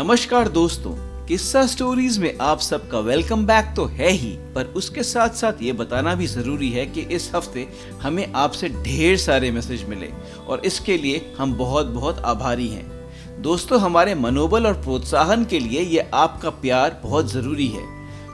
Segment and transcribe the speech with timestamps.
[0.00, 0.90] नमस्कार दोस्तों,
[1.26, 5.72] किस्सा स्टोरीज में आप सबका वेलकम बैक तो है ही, पर उसके साथ साथ ये
[5.72, 7.66] बताना भी ज़रूरी है कि इस हफ़्ते
[8.02, 10.08] हमें आपसे ढेर सारे मैसेज मिले,
[10.48, 15.80] और इसके लिए हम बहुत बहुत आभारी हैं। दोस्तों, हमारे मनोबल और प्रोत्साहन के लिए
[15.80, 17.82] ये आपका प्यार बहुत ज़रूरी है।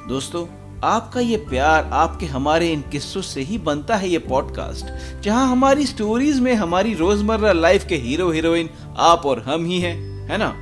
[0.08, 0.46] दोस्तों,
[0.84, 5.86] आपका ये प्यार आपके हमारे इन किस्सों से ही बनता है ये पॉडकास्ट जहाँ हमारी
[5.86, 9.96] स्टोरीज में हमारी रोज़मर्रा लाइफ के हीरो हीरोइन आप और हम ही हैं,
[10.30, 10.54] है ना?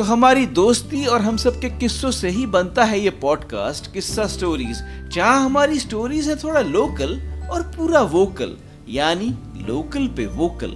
[0.00, 4.26] तो हमारी दोस्ती और हम सब के किस्सों से ही बनता है ये पॉडकास्ट किस्सा
[4.26, 4.78] स्टोरीज
[5.12, 7.12] जहाँ हमारी स्टोरीज है थोड़ा लोकल
[7.52, 8.56] और पूरा वोकल
[8.88, 9.28] यानी
[9.66, 10.70] लोकल पे वोकल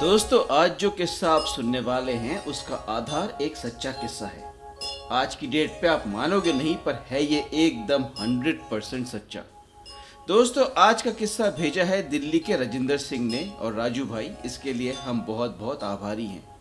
[0.00, 4.55] दोस्तों, आज जो किस्सा आप सुनने वाले हैं, उसका आधार एक सच्चा किस्सा है।
[5.12, 9.42] आज की डेट पे आप मानोगे नहीं, पर है ये एकदम हंड्रेड परसेंट सच्चा।
[10.28, 14.72] दोस्तों, आज का किस्सा भेजा है दिल्ली के राजिंदर सिंह ने, और राजू भाई, इसके
[14.72, 16.56] लिए हम बहुत बहुत आभारी हैं।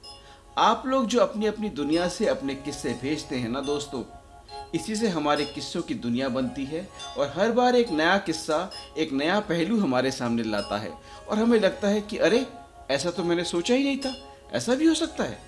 [0.57, 4.03] आप लोग जो अपनी अपनी दुनिया से अपने किस्से भेजते हैं ना दोस्तों,
[4.75, 9.11] इसी से हमारे किस्सों की दुनिया बनती है, और हर बार एक नया किस्सा, एक
[9.11, 10.93] नया पहलू हमारे सामने लाता है,
[11.29, 12.47] और हमें लगता है कि, अरे,
[12.91, 14.15] ऐसा तो मैंने सोचा ही नहीं था,
[14.51, 15.39] ऐसा भी हो सकता है।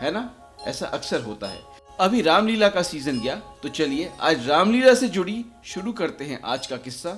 [0.00, 0.34] है ना?
[0.60, 5.44] ऐसा अक्सर होता है। अभी रामलीला का सीज़न गया तो चलिए आज रामलीला से जुड़ी
[5.64, 7.10] शुरू करते हैं आज का किस्सा।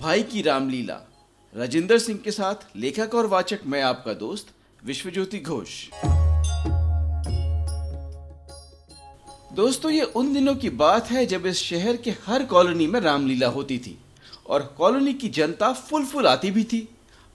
[0.00, 0.94] भाई की रामलीला।
[1.54, 4.46] राजेंद्र सिंह के साथ लेखक और वाचक मैं आपका दोस्त,
[4.84, 5.88] विश्वज्योति घोष।
[9.52, 13.48] दोस्तों, ये उन दिनों की बात है जब इस शहर के हर कॉलोनी में रामलीला
[13.48, 13.98] होती थी
[14.46, 16.86] और कॉलोनी की जनता फुल फुल आती भी थी।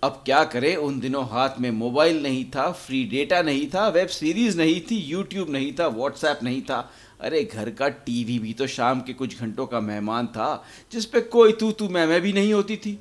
[0.03, 0.75] अब क्या करें?
[0.75, 4.95] उन दिनों हाथ में मोबाइल नहीं था फ्री डेटा नहीं था वेब सीरीज़ नहीं थी
[4.95, 6.79] यूट्यूब नहीं था व्हाट्सएप नहीं था।
[7.21, 11.21] अरे, घर का टीवी भी तो शाम के कुछ घंटों का मेहमान था, जिस पे
[11.21, 12.99] कोई तू तू मैं मैं भी नहीं होती थी।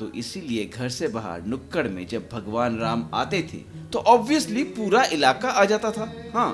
[0.00, 3.58] तो इसीलिए घर से बाहर नुक्कड़ में जब भगवान राम आते थे
[3.92, 6.50] तो ऑब्वियसली पूरा इलाका आ जाता था। हाँ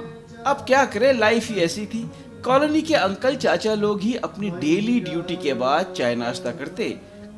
[0.47, 1.12] अब क्या करे?
[1.12, 2.03] लाइफ ही ऐसी थी।
[2.44, 6.88] कॉलोनी के अंकल चाचा लोग ही अपनी डेली ड्यूटी के बाद चाय नाश्ता करते।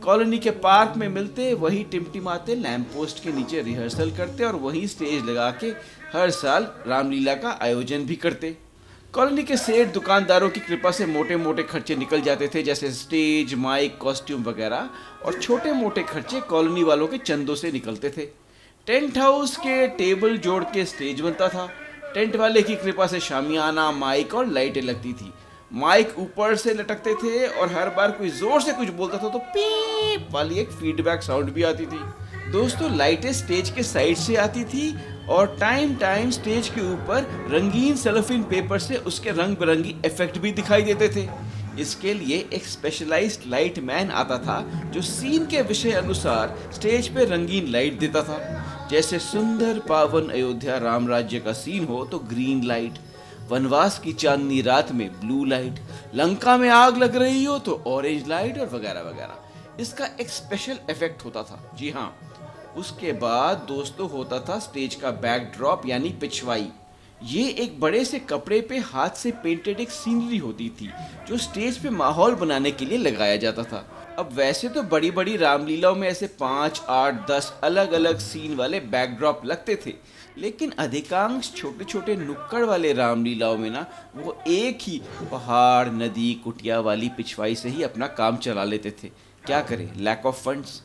[0.04, 4.86] कॉलोनी के पार्क में मिलते, वही टिमटिमाते लैंप पोस्ट के नीचे रिहर्सल करते और वही
[4.88, 5.66] स्टेज लगा के
[6.12, 8.56] हर साल रामलीला का आयोजन भी करते।
[9.14, 13.54] कॉलोनी के सेठ दुकानदारों की कृपा से मोटे मोटे खर्चे निकल जाते थे, जैसे स्टेज
[13.54, 14.88] माइक कॉस्ट्यूम वगैरह,
[15.24, 18.26] और छोटे मोटे खर्चे कॉलोनी वालों के चंदों से निकलते थे।
[18.86, 21.68] टेंट हाउस के टेबल जोड़ के स्टेज बनता था।
[22.14, 25.32] टेंट वाले की कृपा से शामियाना माइक और लाइटें लगती थी।
[25.70, 29.38] माइक ऊपर से लटकते थे और हर बार कोई ज़ोर से कुछ बोलता था तो
[29.54, 31.98] पीप वाली एक फीडबैक साउंड भी आती थी।
[32.52, 34.94] दोस्तों, लाइटें स्टेज के साइड से आती थी
[35.28, 40.52] और टाइम टाइम स्टेज के ऊपर रंगीन सेलोफिन पेपर से उसके रंग बिरंगी इफ़ेक्ट भी
[40.52, 41.28] दिखाई देते थे।
[41.80, 44.60] इसके लिए एक स्पेशलाइज्ड लाइट मैन आता था
[44.92, 50.78] जो सीन के विषय अनुसार स्टेज पे रंगीन लाइट देता था। जैसे सुंदर पावन अयोध्या
[50.78, 52.98] राम राज्य का सीन हो तो ग्रीन लाइट
[53.50, 55.80] वनवास की चांदनी रात में ब्लू लाइट
[56.14, 60.78] लंका में आग लग रही हो तो ऑरेंज लाइट और वगैरह वगैरह। इसका एक स्पेशल
[60.90, 62.14] इफ़ेक्ट होता था। जी हाँ
[62.76, 66.68] उसके बाद दोस्तों होता था स्टेज का बैकड्रॉप यानी पिछवाई।
[67.24, 70.90] ये एक बड़े से कपड़े पे हाथ से पेंटेड एक सीनरी होती थी,
[71.28, 73.84] जो स्टेज पे माहौल बनाने के लिए लगाया जाता था।
[74.18, 78.80] अब वैसे तो बड़ी बड़ी रामलीलाओं में ऐसे पाँच, आठ, दस अलग अलग सीन वाले
[78.82, 79.94] बैकड्रॉप लगते थे
[80.38, 85.00] लेकिन अधिकांश छोटे छोटे नुक्कड़ वाले रामलीलाओं में ना, वो एक ही
[85.30, 89.08] पहाड़, नदी, कुटिया वाली पिछवाई से ही अपना काम चला लेते थे।
[89.46, 89.90] क्या करें?
[89.96, 90.82] लैक ऑफ़ फंड्स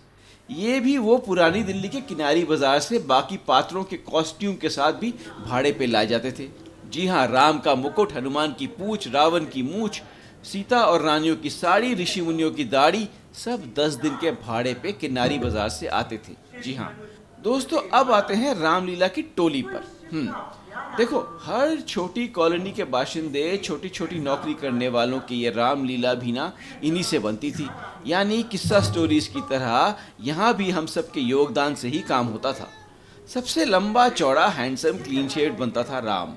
[0.49, 4.93] ये भी वो पुरानी दिल्ली के किनारी बाज़ार से बाकी पात्रों के कॉस्ट्यूम के साथ
[4.93, 5.13] भी
[5.45, 6.47] भाड़े पे लाए जाते थे।
[6.89, 10.01] जी हाँ राम का मुकुट, हनुमान की पूछ, रावण की मूछ,
[10.43, 14.91] सीता और रानियों की साड़ी, ऋषि मुनियों की दाढ़ी, सब दस दिन के भाड़े पे
[14.91, 16.95] किनारी बाज़ार से आते थे। जी हाँ।
[17.43, 20.27] दोस्तों, अब आते हैं रामलीला की टोली पर। हम्म।
[20.97, 26.31] देखो, हर छोटी कॉलोनी के बाशिंदे छोटी छोटी नौकरी करने वालों की ये रामलीला भी
[26.31, 26.53] ना
[26.83, 27.69] इन्हीं से बनती थी।
[28.07, 32.53] यानी किस्सा स्टोरीज की तरह, यहाँ भी हम सब के योगदान से ही काम होता
[32.53, 32.69] था।
[33.33, 36.35] सबसे लंबा, चौड़ा हैंडसम क्लीन शेड बनता था राम।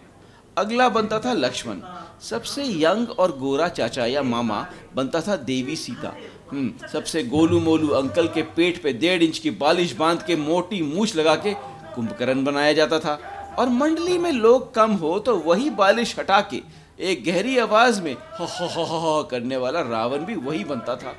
[0.59, 1.77] अगला बनता था लक्ष्मण।
[2.21, 6.15] सबसे यंग और गोरा चाचा या मामा बनता था देवी सीता।
[6.53, 10.83] हम्म सबसे गोलू मोलू अंकल के पेट पे डेढ़ इंच की बालिश बाँध के मोटी
[10.83, 11.55] मूछ लगा के
[11.95, 13.19] कुंभकर्ण बनाया जाता था।
[13.59, 16.63] और मंडली में लोग कम हो तो वही बालिश हटा के
[17.01, 21.15] एक गहरी आवाज़ में हा हा हा हा करने वाला रावण भी वही बनता था।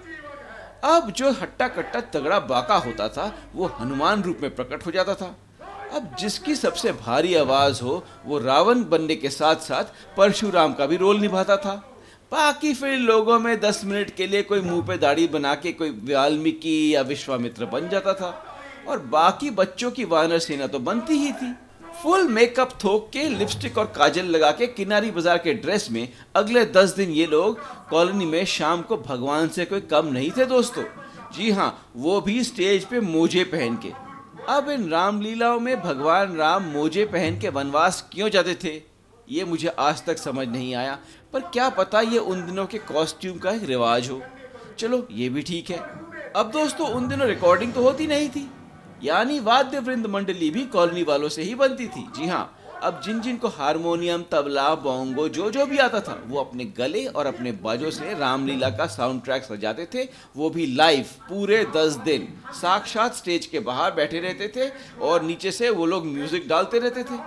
[0.84, 5.14] अब जो हट्टा कट्टा तगड़ा बाका होता था, वो हनुमान रूप में प्रकट हो जाता
[5.16, 5.36] था।
[5.94, 10.98] अब जिसकी सबसे भारी आवाज़ हो, वो रावण बनने के साथ साथ परशुराम का भी
[10.98, 11.76] रोल निभाता था।
[12.32, 15.90] बाकी फिर लोगों में दस मिनट के लिए कोई मुँह पे दाढ़ी बना के कोई
[16.10, 18.32] वाल्मीकि या विश्वामित्र बन जाता था।
[18.88, 21.54] और बाकी बच्चों की वानर सेना तो बनती ही थी।
[22.02, 26.66] फुल मेकअप थोक के, लिपस्टिक और काजल लगा के किनारी बाज़ार के ड्रेस में अगले
[26.66, 30.84] दस दिन ये लोग कॉलोनी में शाम को भगवान से कोई कम नहीं थे दोस्तों।
[31.36, 33.92] जी हाँ वो भी स्टेज पे मोजे पहन के।
[34.50, 38.82] अब इन रामलीलाओं में भगवान राम मोजे पहन के वनवास क्यों जाते थे?
[39.30, 40.98] ये मुझे आज तक समझ नहीं आया,
[41.34, 44.22] पर क्या पता ये उन दिनों के कॉस्ट्यूम का एक रिवाज हो।
[44.80, 45.78] चलो, ये भी ठीक है।
[46.36, 48.50] अब दोस्तों, उन दिनों रिकॉर्डिंग तो होती नहीं थी।
[49.04, 53.20] यानी वाद्य वृंद मंडली भी कॉलोनी वालों से ही बनती थी। जी हाँ अब जिन
[53.22, 57.52] जिन को हारमोनियम, तबला बोंगो जो जो भी आता था, वो अपने गले और अपने
[57.64, 60.04] बाजों से रामलीला का साउंड ट्रैक सजाते थे,
[60.36, 64.70] वो भी लाइव पूरे दस दिन। साक्षात स्टेज के बाहर बैठे रहते थे
[65.02, 67.18] और नीचे से वो लोग म्यूज़िक डालते रहते थे।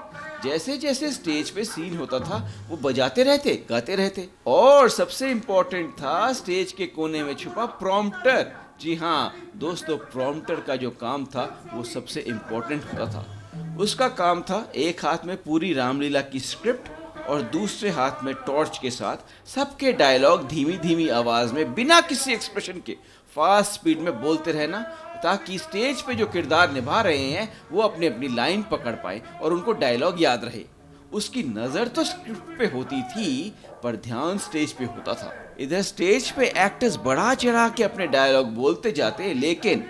[0.44, 2.38] जैसे जैसे स्टेज पे सीन होता था,
[2.69, 8.52] वो बजाते रहते, गाते रहते। और सबसे इम्पोर्टेंट था स्टेज के कोने में छुपा प्रॉम्प्टर
[8.81, 11.44] जी हाँ दोस्तों प्रॉम्प्टर का जो काम था,
[11.75, 13.26] वो सबसे इम्पोर्टेंट होता था।
[13.79, 18.79] उसका काम था एक हाथ में पूरी रामलीला की स्क्रिप्ट और दूसरे हाथ में टॉर्च
[18.79, 22.97] के साथ सबके डायलॉग धीमी धीमी आवाज़ में, बिना किसी एक्सप्रेशन के।
[23.37, 24.81] फास्ट स्पीड में बोलते रहना,
[25.23, 29.52] ताकि स्टेज पे जो किरदार निभा रहे हैं, वो अपनी अपनी लाइन पकड़ पाए और
[29.52, 30.64] उनको डायलॉग याद रहे।
[31.12, 33.52] उसकी नज़र तो स्क्रिप्ट पे होती थी,
[33.82, 38.55] पर ध्यान स्टेज पे होता था। इधर स्टेज पे एक्टर्स बड़ा चढ़ा के अपने डायलॉग
[38.55, 39.85] बोलते जाते लेकिन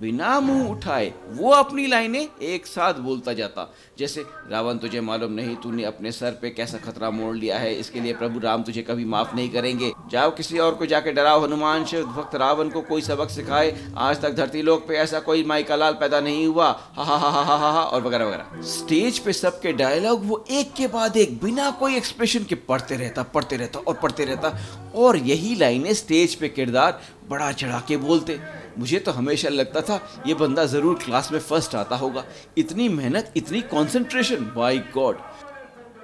[0.00, 5.56] बिना मुँह उठाए वो अपनी लाइनें एक साथ बोलता जाता। जैसे, रावण तुझे मालूम नहीं,
[5.56, 9.04] तूने अपने सर पे कैसा खतरा मोड़ लिया है, इसके लिए प्रभु राम तुझे कभी
[9.04, 13.02] माफ़ नहीं करेंगे। जाओ किसी और को जाके डराओ, हनुमान शिव, भक्त रावण को कोई
[13.02, 16.80] सबक सिखाए। आज तक धरती लोक पे ऐसा कोई माई का लाल पैदा नहीं हुआ।
[16.96, 20.72] हा हा हा हा हा हा और वगैरह वगैरह। स्टेज पे सबके डायलॉग वो एक
[20.72, 24.58] के बाद एक, बिना कोई एक्सप्रेशन के पढ़ते रहता पढ़ते रहता और पढ़ते रहता।
[24.94, 30.00] और यही लाइनें स्टेज पे किरदार बड़ा चढ़ा के बोलते। मुझे तो हमेशा लगता था,
[30.26, 32.24] ये बंदा ज़रूर क्लास में फ़र्स्ट आता होगा।
[32.58, 35.18] इतनी मेहनत, इतनी कंसंट्रेशन बाय गॉड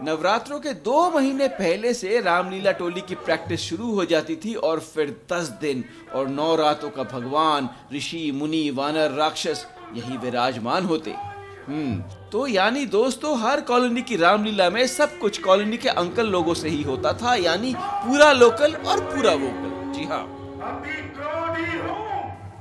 [0.02, 4.80] नवरात्रों के दो महीने पहले से रामलीला टोली की प्रैक्टिस शुरू हो जाती थी और
[4.80, 5.84] फिर दस दिन
[6.14, 11.14] और नौ रातों का भगवान, ऋषि, मुनि, वानर, राक्षस यही विराजमान होते।
[11.66, 16.54] हम्म तो यानी दोस्तों, हर कॉलोनी की रामलीला में सब कुछ कॉलोनी के अंकल लोगों
[16.54, 20.24] से ही होता था, यानी पूरा लोकल और पूरा वोकल। जी हाँ।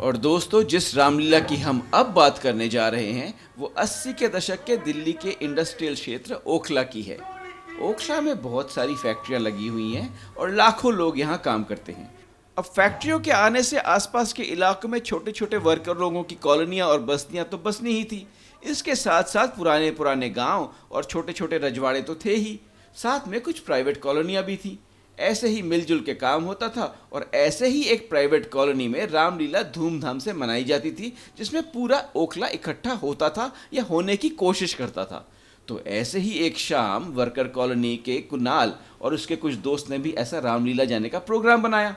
[0.01, 4.27] और दोस्तों, जिस रामलीला की हम अब बात करने जा रहे हैं, वो 80 के
[4.27, 7.17] दशक के दिल्ली के इंडस्ट्रियल क्षेत्र ओखला की है।
[7.81, 12.09] ओखला में बहुत सारी फैक्ट्रियाँ लगी हुई हैं और लाखों लोग यहाँ काम करते हैं।
[12.57, 16.87] अब फैक्ट्रियों के आने से आसपास के इलाकों में छोटे छोटे वर्कर लोगों की कॉलोनियाँ
[16.87, 18.27] और बस्तियाँ तो बसनी ही थी।
[18.63, 22.59] इसके साथ साथ पुराने पुराने गाँव और छोटे छोटे रजवाड़े तो थे ही।
[22.95, 24.79] साथ में कुछ प्राइवेट कॉलोनियाँ भी थी।
[25.21, 29.61] ऐसे ही मिलजुल के काम होता था और ऐसे ही एक प्राइवेट कॉलोनी में रामलीला
[29.61, 34.73] धूमधाम से मनाई जाती थी, जिसमें पूरा ओखला इकट्ठा होता था या होने की कोशिश
[34.73, 35.27] करता था।
[35.67, 40.11] तो ऐसे ही एक शाम वर्कर कॉलोनी के कुनाल और उसके कुछ दोस्त ने भी
[40.11, 41.95] ऐसा रामलीला जाने का प्रोग्राम बनाया।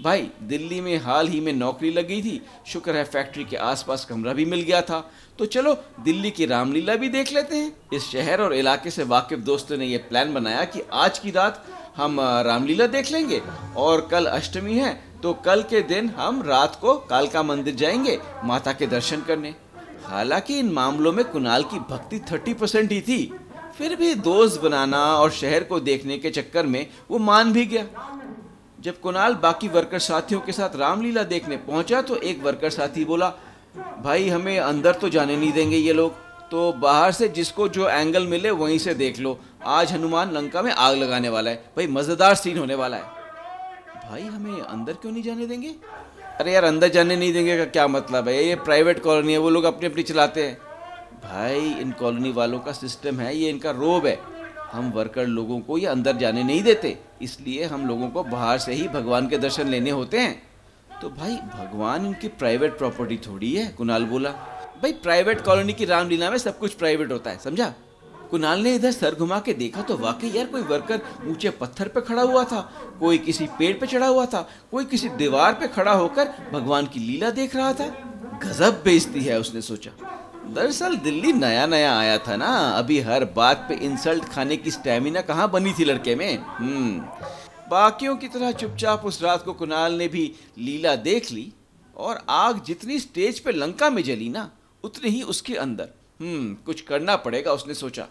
[0.00, 4.32] भाई, दिल्ली में हाल ही में नौकरी लगी थी, शुक्र है फैक्ट्री के आसपास कमरा
[4.32, 8.40] भी मिल गया था। तो चलो, दिल्ली की रामलीला भी देख लेते हैं। इस शहर
[8.40, 12.86] और इलाके से वाकिफ दोस्तों ने यह प्लान बनाया कि आज की रात हम रामलीला
[12.86, 13.40] देख लेंगे।
[13.76, 18.72] और कल अष्टमी है तो कल के दिन हम रात को कालका मंदिर जाएँगे माता
[18.72, 19.54] के दर्शन करने।
[20.04, 23.32] हालाँकि इन मामलों में कुणाल की भक्ति थर्टी परसेंट ही थी।
[23.78, 27.84] फिर भी दोस्त बनाना और शहर को देखने के चक्कर में वो मान भी गया।
[28.80, 33.32] जब कुणाल बाकी वर्कर साथियों के साथ रामलीला देखने पहुँचा तो एक वर्कर साथी बोला,
[34.04, 38.26] भाई, हमें अंदर तो जाने नहीं देंगे ये लोग तो बाहर से जिसको जो एंगल
[38.26, 42.34] मिले वहीं से देख लो। आज हनुमान लंका में आग लगाने वाला है। भाई, मज़ेदार
[42.34, 43.02] सीन होने वाला है।
[44.10, 45.74] भाई, हमें अंदर क्यों नहीं जाने देंगे?
[46.40, 48.44] अरे यार, अंदर जाने नहीं देंगे का क्या मतलब है?
[48.44, 50.58] ये प्राइवेट कॉलोनी है, वो लोग अपनी अपनी चलाते हैं।
[51.24, 54.18] भाई, इन कॉलोनी वालों का सिस्टम है, ये इनका रोब है।
[54.72, 58.72] हम वर्कर लोगों को ये अंदर जाने नहीं देते, इसलिए हम लोगों को बाहर से
[58.72, 60.42] ही भगवान के दर्शन लेने होते हैं।
[61.02, 64.30] तो भाई, भगवान इनकी प्राइवेट प्रॉपर्टी थोड़ी है, कुणाल बोला।
[64.82, 67.74] भाई प्राइवेट कॉलोनी की रामलीला में सब कुछ प्राइवेट होता है, समझा?
[68.30, 72.00] कुणाल ने इधर सर घुमा के देखा तो वाकई यार कोई वर्कर ऊँचे पत्थर पे
[72.00, 72.60] खड़ा हुआ था,
[73.00, 77.00] कोई किसी पेड़ पे चढ़ा हुआ था, कोई किसी दीवार पे खड़ा होकर भगवान की
[77.00, 77.86] लीला देख रहा था।
[78.44, 79.90] गजब बेचती है, उसने सोचा।
[80.46, 85.20] दरअसल दिल्ली नया नया आया था ना, अभी हर बात पे इंसल्ट खाने की स्टेमिना
[85.20, 86.38] कहाँ बनी थी लड़के में?
[86.38, 87.00] हम्म।
[87.70, 91.52] बाकियों की तरह चुपचाप उस रात को कुणाल ने भी लीला देख ली,
[91.96, 94.50] और आग जितनी स्टेज पे लंका में जली ना,
[94.84, 95.88] उतनी ही उसके अंदर।
[96.20, 98.06] हम्म कुछ करना पड़ेगा, उसने सोचा।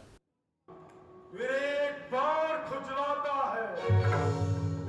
[1.35, 3.65] एक बार खुजलाता है।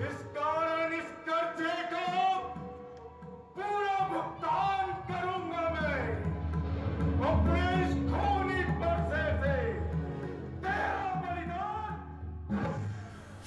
[0.07, 2.07] इस कारण इस कर्जे का
[3.57, 6.05] पूरा भुगतान करूँगा मैं।
[8.07, 9.25] खूनी से
[10.63, 11.91] तेरा बलिदान।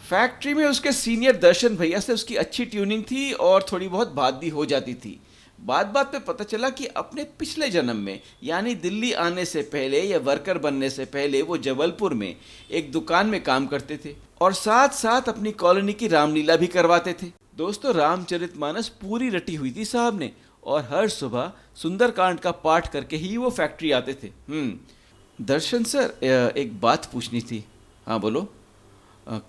[0.10, 4.34] फैक्ट्री में उसके सीनियर दर्शन भैया से उसकी अच्छी ट्यूनिंग थी और थोड़ी बहुत बात
[4.34, 5.20] भी हो जाती थी।
[5.60, 10.02] बात बात पे पता चला कि अपने पिछले जन्म में, यानी दिल्ली आने से पहले
[10.02, 12.36] या वर्कर बनने से पहले वो जबलपुर में
[12.72, 17.14] एक दुकान में काम करते थे और साथ साथ अपनी कॉलोनी की रामलीला भी करवाते
[17.14, 20.32] थे। दोस्तों रामचरितमानस पूरी रटी हुई थी साहब ने
[20.64, 26.54] और हर सुबह सुंदरकांड का पाठ करके ही वो फैक्ट्री आते थे। हम्म दर्शन सर
[26.58, 27.64] एक बात पूछनी थी।
[28.06, 28.48] हाँ बोलो।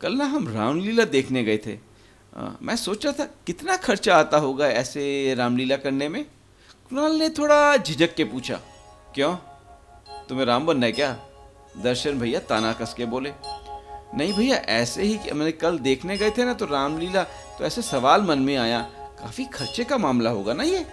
[0.03, 1.79] कल ना हम रामलीला देखने गए थे।
[2.33, 6.25] अ, मैं सोचा था कितना खर्चा आता होगा ऐसे रामलीला करने में?
[6.91, 8.61] कुणाल ने थोड़ा झिझक के पूछा
[9.15, 9.35] क्यों?
[10.29, 11.13] तुम्हें राम बनना है क्या?
[11.77, 13.33] दर्शन भैया ताना कस के बोले
[14.15, 17.23] नहीं भैया ऐसे ही मैंने कल देखने गए थे ना तो रामलीला
[17.59, 18.81] तो ऐसे सवाल मन में आया
[19.21, 20.85] काफ़ी खर्चे का मामला होगा ना ये?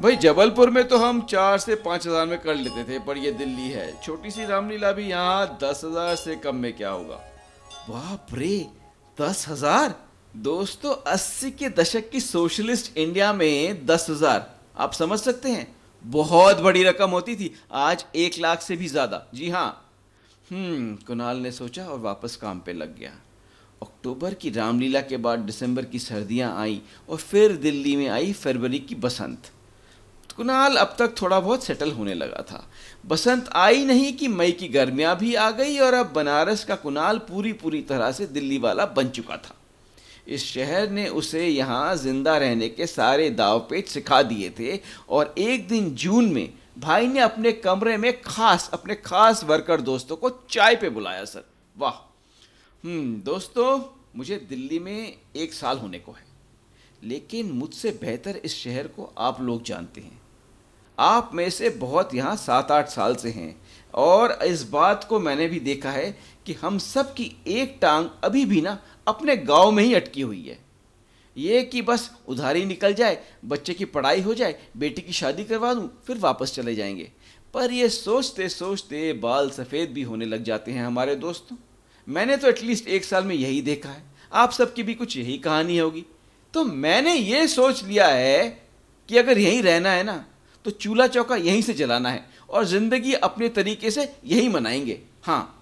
[0.00, 3.32] भाई जबलपुर में तो हम चार से पाँच हज़ार में कर लेते थे पर ये
[3.32, 7.16] दिल्ली है। छोटी सी रामलीला भी यहाँ दस हज़ार से कम में क्या होगा?
[7.88, 8.66] बाप रे
[9.18, 9.94] दस हज़ार?
[10.34, 14.46] दोस्तों, अस्सी के दशक की सोशलिस्ट इंडिया में दस हज़ार।
[14.76, 15.66] आप समझ सकते हैं,
[16.04, 19.90] बहुत बड़ी रकम होती थी। आज एक लाख से भी ज़्यादा। जी हाँ।
[20.50, 23.12] हम्म कुणाल ने सोचा और वापस काम पे लग गया।
[23.82, 28.78] अक्टूबर की रामलीला के बाद दिसंबर की सर्दियाँ आई और फिर दिल्ली में आई फरवरी
[28.78, 29.50] की बसंत।
[30.36, 32.66] कुणाल अब तक थोड़ा बहुत सेटल होने लगा था।
[33.06, 37.18] बसंत आई नहीं कि मई की गर्मियाँ भी आ गई और अब बनारस का कुणाल
[37.28, 39.54] पूरी पूरी तरह से दिल्ली वाला बन चुका था।
[40.30, 45.34] इस शहर ने उसे यहाँ ज़िंदा रहने के सारे दाव पेच सिखा दिए थे और
[45.38, 50.30] एक दिन जून में भाई ने अपने कमरे में खास, अपने खास वर्कर दोस्तों को
[50.50, 51.44] चाय पे बुलाया, सर।
[51.76, 51.92] वाह।
[52.84, 53.80] हम्म दोस्तों,
[54.16, 56.24] मुझे दिल्ली में एक साल होने को है,
[57.02, 60.18] लेकिन मुझसे बेहतर इस शहर को आप लोग जानते हैं।
[60.98, 63.54] आप में से बहुत यहाँ सात आठ साल से हैं
[63.94, 66.10] और इस बात को मैंने भी देखा है
[66.46, 68.78] कि हम सब की एक टांग अभी भी ना
[69.10, 70.58] अपने गाँव में ही अटकी हुई है।
[71.36, 75.72] ये कि बस उधारी निकल जाए, बच्चे की पढ़ाई हो जाए, बेटी की शादी करवा
[75.74, 77.10] दूँ, फिर वापस चले जाएँगे।
[77.54, 81.56] पर ये सोचते सोचते बाल सफ़ेद भी होने लग जाते हैं हमारे दोस्तों।
[82.08, 84.02] मैंने तो एटलीस्ट एक साल में यही देखा है।
[84.32, 86.04] आप सबकी भी कुछ यही कहानी होगी।
[86.54, 88.48] तो मैंने ये सोच लिया है
[89.08, 90.24] कि अगर यहीं रहना है ना
[90.64, 95.59] तो चूल्हा चौका यहीं से जलाना है और ज़िंदगी अपने तरीके से यहीं मनाएँगे। हाँ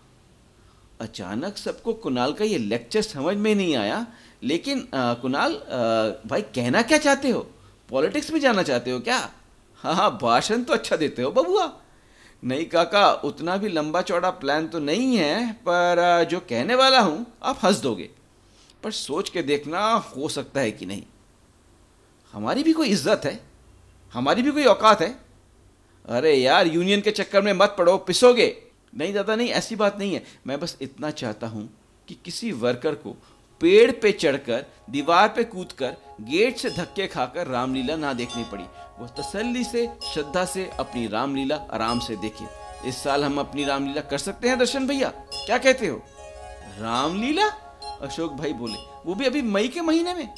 [1.00, 4.06] अचानक सबको कुणाल का ये लेक्चर समझ में नहीं आया,
[4.42, 5.52] लेकिन कुणाल
[6.26, 7.40] भाई कहना क्या चाहते हो?
[7.90, 9.18] पॉलिटिक्स में जाना चाहते हो क्या?
[9.80, 11.70] हाँ हाँ भाषण तो अच्छा देते हो, बबुआ।
[12.42, 17.26] नहीं काका, उतना भी लंबा चौड़ा प्लान तो नहीं है, पर जो कहने वाला हूँ,
[17.42, 18.10] आप हंस दोगे।
[18.82, 21.02] पर सोच के देखना हो सकता है कि नहीं।
[22.34, 23.40] हमारी भी कोई इज़्ज़त है?
[24.12, 25.08] हमारी भी कोई औकात है?
[26.04, 28.46] अरे यार यूनियन के चक्कर में मत पड़ो, पिसोगे।
[28.94, 31.68] नहीं दादा नहीं, ऐसी बात नहीं है। मैं बस इतना चाहता हूँ
[32.08, 33.16] कि किसी वर्कर को
[33.60, 38.64] पेड़ पे चढ़कर, दीवार पे कूदकर, गेट से धक्के खाकर रामलीला ना देखनी पड़ी।
[38.98, 42.44] वो तसल्ली से, श्रद्धा से अपनी रामलीला आराम से देखे।
[42.88, 45.08] इस साल हम अपनी रामलीला कर सकते हैं, दर्शन भैया?
[45.46, 45.96] क्या कहते हो?
[46.78, 47.46] रामलीला?
[48.02, 50.28] अशोक भाई बोले। वो भी अभी मई के महीने में।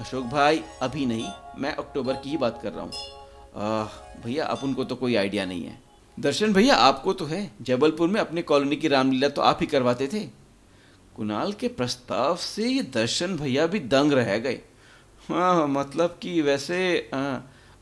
[0.00, 1.28] अशोक भाई, अभी नहीं,
[1.58, 5.64] मैं अक्टूबर की ही बात कर रहा हूँ। भैया अपन को तो कोई आइडिया नहीं
[5.64, 9.66] है। दर्शन भैया आपको तो है। जबलपुर में अपनी कॉलोनी की रामलीला तो आप ही
[9.66, 10.20] करवाते थे।
[11.16, 14.60] कुणाल के प्रस्ताव से ये दर्शन भैया भी दंग रह गए।
[15.28, 17.20] हाँ मतलब कि वैसे आ,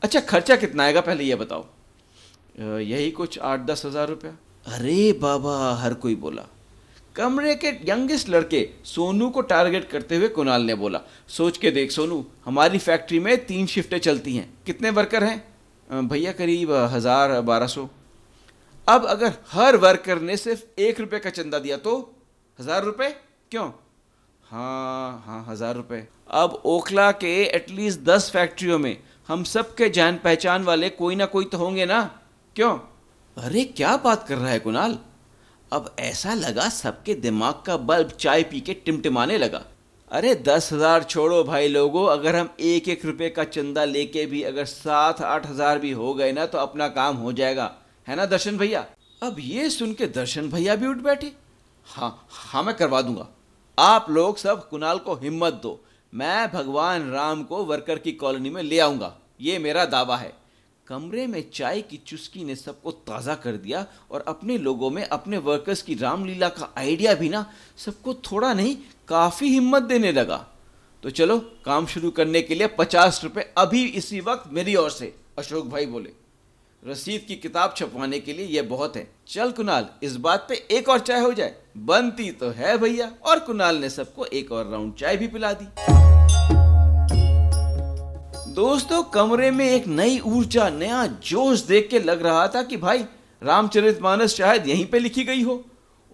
[0.01, 1.65] अच्छा खर्चा कितना आएगा पहले ये बताओ?
[2.59, 4.31] यही कुछ आठ दस हज़ार रुपया?
[4.67, 6.45] अरे बाबा हर कोई बोला।
[7.15, 11.91] कमरे के यंगेस्ट लड़के सोनू को टारगेट करते हुए कुणाल ने बोला सोच के देख
[11.91, 16.07] सोनू हमारी फैक्ट्री में तीन शिफ्टें चलती हैं। कितने वर्कर हैं?
[16.07, 17.87] भैया करीब हज़ार बारह सौ।
[18.89, 21.91] अब अगर हर वर्कर ने सिर्फ़ एक रुपये का चंदा दिया तो
[22.59, 23.09] हज़ार रुपये
[23.51, 23.65] क्यों?
[24.43, 28.97] हाँ हाँ हज़ार रुपये अब ओखला के एटलीस्ट दस फैक्ट्रियों में
[29.29, 32.01] हम सब के जान पहचान वाले कोई ना कोई तो होंगे ना?
[32.55, 32.71] क्यों?
[33.37, 34.97] अरे, क्या बात कर रहा है कुणाल?
[35.71, 39.61] अब ऐसा लगा सबके दिमाग का बल्ब चाय पी के टिमटिमाने लगा।
[40.11, 44.41] अरे, दस हज़ार छोड़ो भाई लोगों, अगर हम एक एक रुपए का चंदा लेके भी
[44.43, 47.71] अगर सात आठ हज़ार भी हो गए ना तो अपना काम हो जाएगा।
[48.09, 48.85] है ना, दर्शन भैया?
[49.23, 51.31] अब ये सुन के दर्शन भैया भी उठ बैठे।
[51.85, 53.27] हाँ हाँ मैं करवा दूँगा।
[53.79, 58.63] आप लोग सब कुणाल को हिम्मत दो। मैं भगवान राम को वर्कर की कॉलोनी में
[58.63, 60.33] ले आऊँगा। ये मेरा दावा है।
[60.87, 65.37] कमरे में चाय की चुस्की ने सबको ताज़ा कर दिया और अपने लोगों में अपने
[65.37, 70.47] वर्कर्स की रामलीला का आइडिया भी ना, सबको थोड़ा नहीं, काफ़ी हिम्मत देने लगा।
[71.03, 75.15] तो चलो, काम शुरू करने के लिए पचास रुपए अभी इसी वक्त मेरी ओर से।
[75.37, 76.18] अशोक भाई बोले।
[76.83, 80.89] रसीद की किताब छपवाने के लिए यह बहुत है। चल कुणाल, इस बात पे एक
[80.89, 84.93] और चाय हो जाए। बनती तो है भैया, और कुनाल ने सबको एक और राउंड
[84.93, 85.65] चाय भी पिला दी।
[88.53, 93.03] दोस्तों, कमरे में एक नई ऊर्जा, नया जोश देख के लग रहा था कि भाई
[93.41, 95.63] रामचरितमानस शायद यहीं पे लिखी गई हो।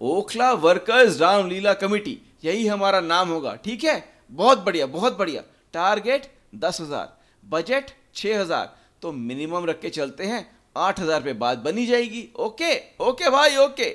[0.00, 4.02] ओखला वर्कर्स रामलीला कमेटी, यही हमारा नाम होगा, ठीक है?
[4.30, 5.42] बहुत बढ़िया बहुत बढ़िया।
[5.74, 11.32] टारगेट दस हज़ार, बजट छह हज़ार। तो मिनिमम रख के चलते हैं। आठ हज़ार पे
[11.34, 13.94] बात बनी जाएगी। ओके ओके भाई, ओके।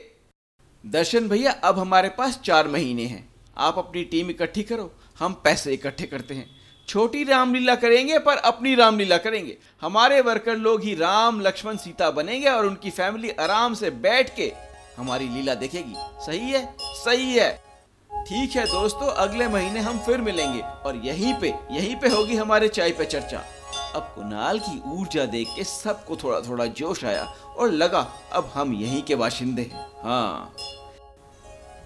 [0.83, 5.73] दर्शन भैया, अब हमारे पास चार महीने हैं। आप अपनी टीम इकट्ठी करो, हम पैसे
[5.73, 6.49] इकट्ठे करते हैं।
[6.87, 12.49] छोटी रामलीला करेंगे, पर अपनी रामलीला करेंगे। हमारे वर्कर लोग ही राम, लक्ष्मण, सीता बनेंगे
[12.49, 14.51] और उनकी फैमिली आराम से बैठ के
[14.97, 15.93] हमारी लीला देखेगी।
[16.25, 16.65] सही है?
[16.79, 17.51] सही है।
[18.09, 22.67] ठीक है दोस्तों, अगले महीने हम फिर मिलेंगे और यहीं पे यहीं पे होगी हमारे
[22.67, 23.43] चाय पे चर्चा।
[23.95, 27.23] अब कुणाल की ऊर्जा देख के सबको थोड़ा थोड़ा जोश आया
[27.57, 30.53] और लगा, अब हम यहीं के बाशिंदे हैं। हाँ।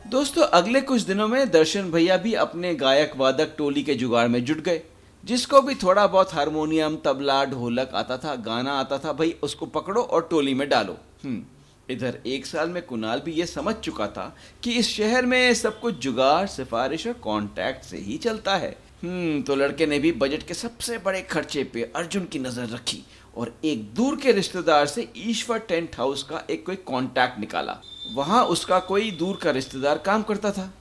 [0.08, 4.44] दोस्तों, अगले कुछ दिनों में दर्शन भैया भी अपने गायक वादक टोली के जुगाड़ में
[4.46, 4.82] जुट गए,
[5.24, 10.02] जिसको भी थोड़ा बहुत हारमोनियम, तबला, ढोलक आता था, गाना आता था, भाई उसको पकड़ो
[10.02, 11.44] और टोली में डालो। हम्म
[11.90, 15.80] इधर एक साल में कुणाल भी ये समझ चुका था कि इस शहर में सब
[15.80, 20.44] कुछ जुगाड़, सिफारिश और कांटेक्ट से ही चलता है। हम्म तो लड़के ने भी बजट
[20.48, 23.04] के सबसे बड़े खर्चे पे अर्जुन की नज़र रखी
[23.38, 27.80] और एक दूर के रिश्तेदार से ईश्वर टेंट हाउस का एक कोई कांटेक्ट निकाला।
[28.16, 30.72] वहाँ उसका कोई दूर का रिश्तेदार काम करता था।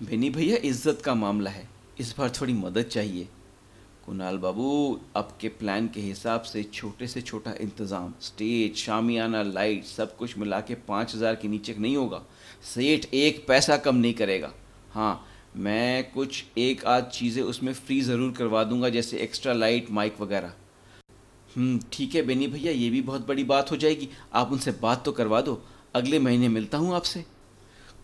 [0.00, 1.68] बेनी भैया, इज़्ज़त का मामला है।
[2.00, 3.28] इस बार थोड़ी मदद चाहिए।
[4.06, 10.16] कुणाल बाबू, आपके प्लान के हिसाब से छोटे से छोटा इंतज़ाम स्टेज शामियाना लाइट सब
[10.16, 12.22] कुछ मिला के पाँच हज़ार के नीचे नहीं होगा।
[12.74, 14.52] सेठ एक पैसा कम नहीं करेगा।
[14.92, 20.20] हाँ मैं कुछ एक आध चीज़ें उसमें फ्री ज़रूर करवा दूँगा जैसे एक्स्ट्रा लाइट माइक
[20.20, 20.52] वगैरह।
[21.50, 25.04] हम्म, ठीक है बेनी भैया ये भी बहुत बड़ी बात हो जाएगी। आप उनसे बात
[25.04, 25.60] तो करवा दो।
[25.94, 27.24] अगले महीने मिलता हूँ आपसे।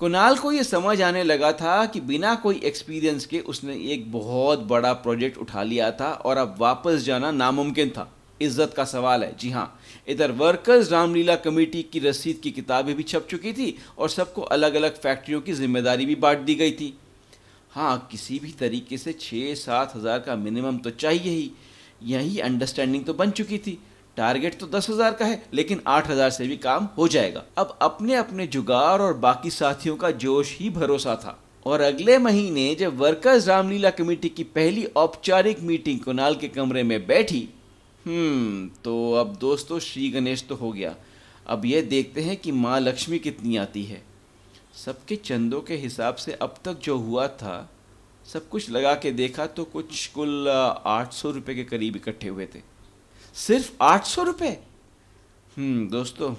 [0.00, 4.62] कुणाल को ये समझ आने लगा था कि बिना कोई एक्सपीरियंस के उसने एक बहुत
[4.68, 9.34] बड़ा प्रोजेक्ट उठा लिया था और अब वापस जाना नामुमकिन था। इज़्ज़त का सवाल है।
[9.36, 14.08] जी हाँ इधर वर्कर्स रामलीला कमेटी की रसीद की किताबें भी छप चुकी थी और
[14.10, 16.92] सबको अलग अलग फैक्ट्रियों की ज़िम्मेदारी भी बांट दी गई थी।
[17.76, 21.50] हाँ किसी भी तरीके से छः सात हज़ार का मिनिमम तो चाहिए ही।
[22.04, 23.78] यही अंडरस्टैंडिंग तो बन चुकी थी।
[24.16, 27.76] टारगेट तो दस हज़ार का है, लेकिन आठ हज़ार से भी काम हो जाएगा। अब
[27.82, 32.98] अपने अपने जुगाड़ और बाकी साथियों का जोश ही भरोसा था। और अगले महीने जब
[32.98, 37.48] वर्कर्स रामलीला कमेटी की पहली औपचारिक मीटिंग कुणाल के कमरे में बैठी
[38.04, 40.94] हम्म तो अब दोस्तों, श्री गणेश तो हो गया।
[41.46, 44.02] अब ये देखते हैं कि माँ लक्ष्मी कितनी आती है।
[44.76, 47.68] सबके चंदों के हिसाब से अब तक जो हुआ था,
[48.26, 52.46] सब कुछ लगा के देखा तो कुछ कुल आठ सौ रुपये के करीब इकट्ठे हुए
[52.46, 52.60] थे।
[53.36, 54.50] सिर्फ़ आठ सौ रुपये
[55.56, 56.34] हम्म दोस्तों,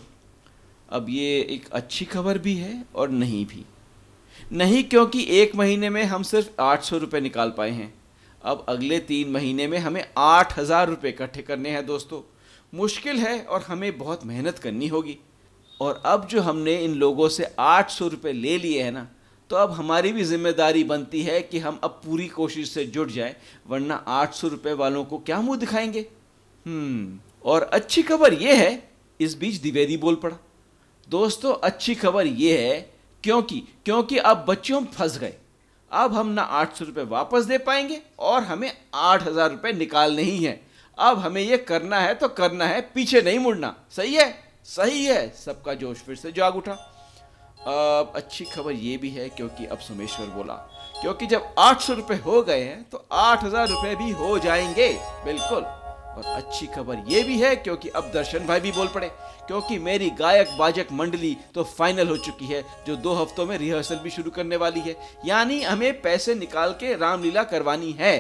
[0.90, 3.66] अब ये एक अच्छी खबर भी है और नहीं भी।
[4.52, 7.94] नहीं क्योंकि एक महीने में हम सिर्फ़ आठ सौ रुपये निकाल पाए हैं।
[8.42, 12.22] अब अगले तीन महीने में हमें आठ हज़ार रुपये इकट्ठे करने हैं, दोस्तों।
[12.74, 15.18] मुश्किल है और हमें बहुत मेहनत करनी होगी।
[15.80, 19.08] और अब जो हमने इन लोगों से आठ सौ रुपये ले लिए हैं ना
[19.50, 23.36] तो अब हमारी भी ज़िम्मेदारी बनती है कि हम अब पूरी कोशिश से जुट जाए,
[23.68, 26.06] वरना आठ सौ रुपये वालों को क्या मुँह दिखाएँगे?
[26.66, 30.38] हम्म और अच्छी खबर यह है, इस बीच द्विवेदी बोल पड़ा।
[31.08, 32.80] दोस्तों, अच्छी खबर यह है,
[33.24, 35.34] क्योंकि क्योंकि अब बच्चों फंस गए।
[35.92, 40.22] अब हम ना आठ सौ रुपये वापस दे पाएँगे और हमें आठ हज़ार रुपये निकालने
[40.22, 40.60] ही है।
[40.98, 44.47] अब हमें यह करना है तो करना है, पीछे नहीं मुड़ना। सही है?
[44.68, 46.72] सही है, सबका जोश फिर से जाग उठा।
[47.62, 50.54] अब अच्छी खबर ये भी है, क्योंकि अब सोमेश्वर बोला,
[51.02, 54.88] क्योंकि जब आठ सौ रुपये हो गए हैं तो आठ हज़ार रुपये भी हो जाएँगे।
[55.26, 59.10] बिल्कुल। और अच्छी खबर ये भी है, क्योंकि अब दर्शन भाई भी बोल पड़े,
[59.48, 64.00] क्योंकि मेरी गायक बाजक मंडली तो फाइनल हो चुकी है, जो दो हफ्तों में रिहर्सल
[64.00, 68.18] भी शुरू करने वाली है। यानी हमें पैसे निकाल के रामलीला करवानी है।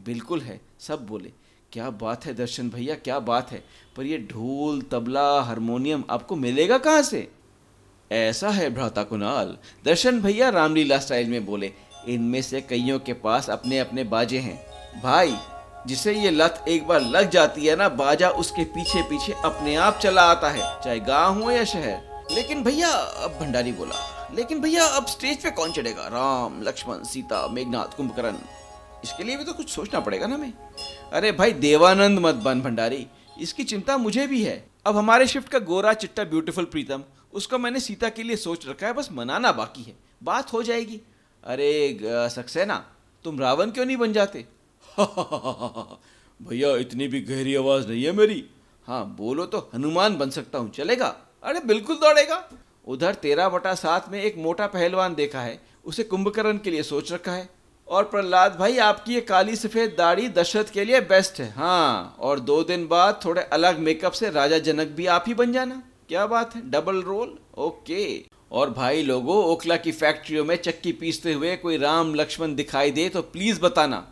[0.00, 1.32] बिल्कुल है, सब बोले।
[1.72, 3.64] क्या बात है दर्शन भैया, क्या बात है।
[3.96, 7.28] पर ये ढोल, तबला, हारमोनियम आपको मिलेगा कहाँ से?
[8.12, 11.72] ऐसा है भ्राता कुणाल। दर्शन भैया रामलीला स्टाइल में बोले,
[12.08, 14.66] इनमें से कईयों के पास अपने अपने बाजे हैं।
[15.02, 15.36] भाई,
[15.86, 19.98] जिसे ये लत एक बार लग जाती है ना, बाजा उसके पीछे पीछे अपने आप
[19.98, 24.84] चला आता है, चाहे गाँव हो या शहर। लेकिन भैया, अब भंडारी बोला, लेकिन भैया,
[24.84, 26.02] अब स्टेज पे कौन चढ़ेगा?
[26.02, 28.36] राम, लक्ष्मण, सीता, मेघनाथ, कुंभकर्ण।
[29.04, 30.52] इसके लिए भी तो कुछ सोचना पड़ेगा ना मैं
[31.12, 33.06] अरे भाई, देवानंद मत बन भंडारी।
[33.40, 37.80] इसकी चिंता मुझे भी है। अब हमारे शिफ्ट का गोरा, चिट्टा ब्यूटीफुल प्रीतम, उसको मैंने
[37.80, 41.00] सीता के लिए सोच रखा है, बस मनाना बाकी है। बात हो जाएगी।
[41.44, 42.86] अरे सक्सेना,
[43.24, 44.46] तुम रावण क्यों नहीं बन जाते?
[46.42, 48.50] भैया, इतनी भी गहरी आवाज़ नहीं है मेरी।
[48.86, 51.16] हाँ बोलो तो हनुमान बन सकता हूँ। चलेगा?
[51.42, 52.50] अरे, बिल्कुल दौड़ेगा।
[52.86, 57.12] उधर तेरह बटा सात में एक मोटा पहलवान देखा है। उसे कुंभकर्ण के लिए सोच
[57.12, 57.59] रखा है।
[57.90, 62.40] और प्रहलाद, भाई, आपकी ये काली सफ़ेद दाढ़ी दशरथ के लिए बेस्ट है। हाँ और
[62.40, 66.26] दो दिन बाद थोड़े अलग मेकअप से राजा जनक भी आप ही बन जाना। क्या
[66.26, 66.62] बात है?
[66.70, 68.04] डबल रोल ओके
[68.52, 73.08] और भाई लोगों, ओखला की फैक्ट्रियों में चक्की पीसते हुए कोई राम लक्ष्मण दिखाई दे
[73.08, 74.06] तो प्लीज़ बताना।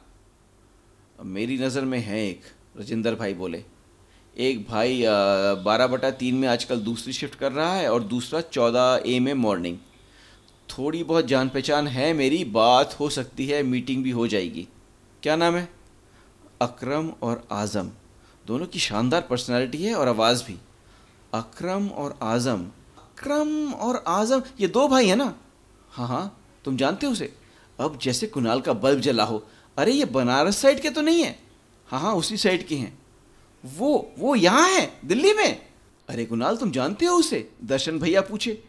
[1.27, 2.43] मेरी नज़र में है एक।
[2.77, 3.63] राजेंद्र भाई बोले,
[4.37, 5.03] एक भाई
[5.65, 9.33] बारह बटा तीन में आजकल दूसरी शिफ्ट कर रहा है और दूसरा चौदह ए में
[9.37, 9.77] मॉर्निंग
[10.71, 14.69] थोड़ी बहुत जान पहचान है मेरी, बात हो सकती है, मीटिंग भी हो जाएगी।
[15.23, 15.69] क्या नाम है?
[16.63, 17.91] अकरम और आज़म।
[18.47, 20.59] दोनों की शानदार पर्सनालिटी है और आवाज़ भी।
[21.35, 22.65] अकरम और आज़म।
[22.99, 25.35] अकरम और आज़म, ये दो भाई हैं ना?
[25.91, 27.35] हाँ हाँ तुम जानते हो उसे?
[27.81, 31.39] अब जैसे कुणाल का बल्ब जला हो। अरे, ये बनारस साइड के तो नहीं है?
[31.87, 32.99] हाँ हाँ उसी साइड के हैं।
[33.65, 35.67] वो वो यहाँ है, दिल्ली में?
[36.09, 37.51] अरे, कुणाल, तुम जानते हो उसे?
[37.65, 38.65] दर्शन भैया पूछे।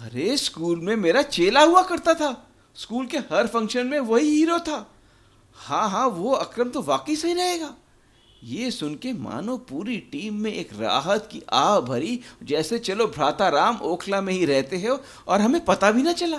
[0.00, 4.58] अरे, स्कूल में मेरा चेला हुआ करता था। स्कूल के हर फ़ंक्शन में वही हीरो
[4.58, 4.90] था।
[5.54, 7.74] हाँ हाँ वो अक्रम तो वाकई सही रहेगा।
[8.44, 13.48] ये सुन के मानो पूरी टीम में एक राहत की आह भरी, जैसे चलो भ्राता
[13.48, 16.38] राम ओखला में ही रहते हो और हमें पता भी ना चला।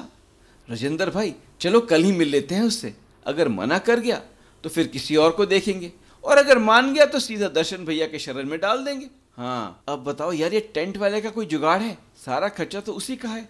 [0.69, 2.95] राजेंद्र भाई, चलो कल ही मिल लेते हैं उससे।
[3.26, 4.21] अगर मना कर गया
[4.63, 5.93] तो फिर किसी और को देखेंगे।
[6.24, 9.10] और अगर मान गया तो सीधा दर्शन भैया के शरण में डाल देंगे।
[9.41, 11.97] हाँ। अब बताओ यार, ये टेंट वाले का कोई जुगाड़ है?
[12.25, 13.49] सारा खर्चा तो उसी का है।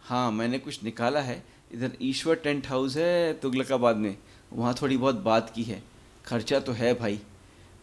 [0.00, 4.16] हाँ मैंने कुछ निकाला है। इधर ईश्वर टेंट हाउस है तुगलकाबाद में।
[4.52, 5.82] वहाँ थोड़ी बहुत बात की है।
[6.26, 7.18] खर्चा तो है भाई।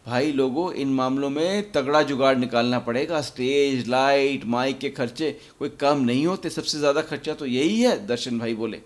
[0.08, 5.70] भाई लोगों, इन मामलों में तगड़ा जुगाड़ निकालना पड़ेगा। स्टेज, लाइट, माइक के खर्चे कोई
[5.70, 8.82] कम नहीं होते। सबसे ज़्यादा खर्चा तो यही है, दर्शन भाई बोले।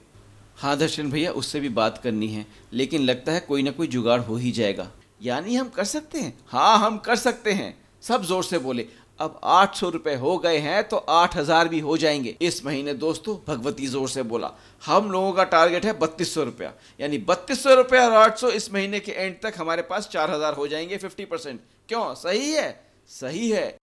[0.57, 4.19] हाँ दर्शन भैया, उससे भी बात करनी है। लेकिन लगता है कोई ना कोई जुगाड़
[4.21, 6.38] हो ही जाएगा। यानी हम कर सकते हैं?
[6.47, 8.85] हाँ हम कर सकते हैं। सब ज़ोर से बोले,
[9.19, 12.93] अब आठ सौ रुपये हो गए हैं तो आठ हज़ार भी हो जाएँगे। इस महीने
[12.95, 14.51] दोस्तों, भगवती ज़ोर से बोला,
[14.83, 18.49] हम लोगों का टारगेट है बत्तीस सौ रुपया। यानी बत्तीस सौ रुपया और आठ सौ
[18.51, 21.59] इस महीने के एंड तक हमारे पास चार हज़ार हो जाएँगे फिफ्टी परसेंट।
[21.89, 22.13] क्यों?
[22.15, 22.71] सही है?
[23.09, 23.75] सही है।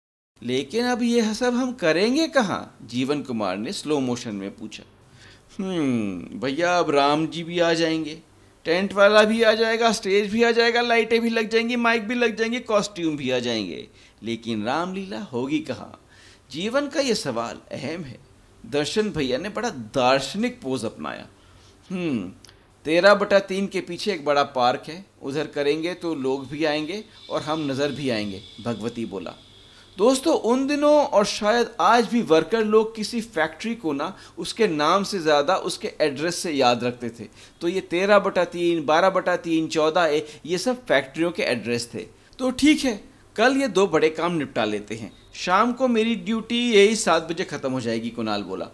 [0.42, 2.78] लेकिन अब ये सब हम करेंगे कहाँ?
[2.86, 4.84] जीवन कुमार ने स्लो मोशन में पूछा
[5.58, 8.18] हम्म भैया अब राम जी भी आ जाएँगे।
[8.66, 12.16] टेंट वाला भी आ जाएगा, स्टेज भी आ जाएगा, लाइटें भी लग जाएँगी, माइक भी
[12.16, 13.88] लग जाएँगी, कॉस्ट्यूम भी आ जाएँगे।
[14.22, 16.00] लेकिन रामलीला होगी कहाँ?
[16.52, 18.20] जीवन का ये सवाल अहम है।
[18.64, 21.28] दर्शन भैया ने बड़ा दार्शनिक पोज अपनाया।
[21.90, 22.32] हम्म
[22.86, 27.04] तेरह बटा तीन के पीछे एक बड़ा पार्क है। उधर करेंगे तो लोग भी आएँगे
[27.30, 29.34] और हम नज़र भी आएँगे, भगवती बोला।
[29.98, 35.04] दोस्तों, उन दिनों और शायद आज भी वर्कर लोग किसी फैक्ट्री को ना उसके नाम
[35.04, 37.28] से ज़्यादा उसके एड्रेस से याद रखते थे।
[37.62, 41.90] तो ये तेरह बटा तीन, बारह बटा तीन, चौदह ए, ये सब फैक्ट्रियों के एड्रेस
[41.94, 42.06] थे।
[42.40, 43.00] तो ठीक है
[43.38, 47.44] कल ये दो बड़े काम निपटा लेते हैं। शाम को मेरी ड्यूटी यही सात बजे
[47.44, 48.68] ख़त्म हो जाएगी कुणाल बोला।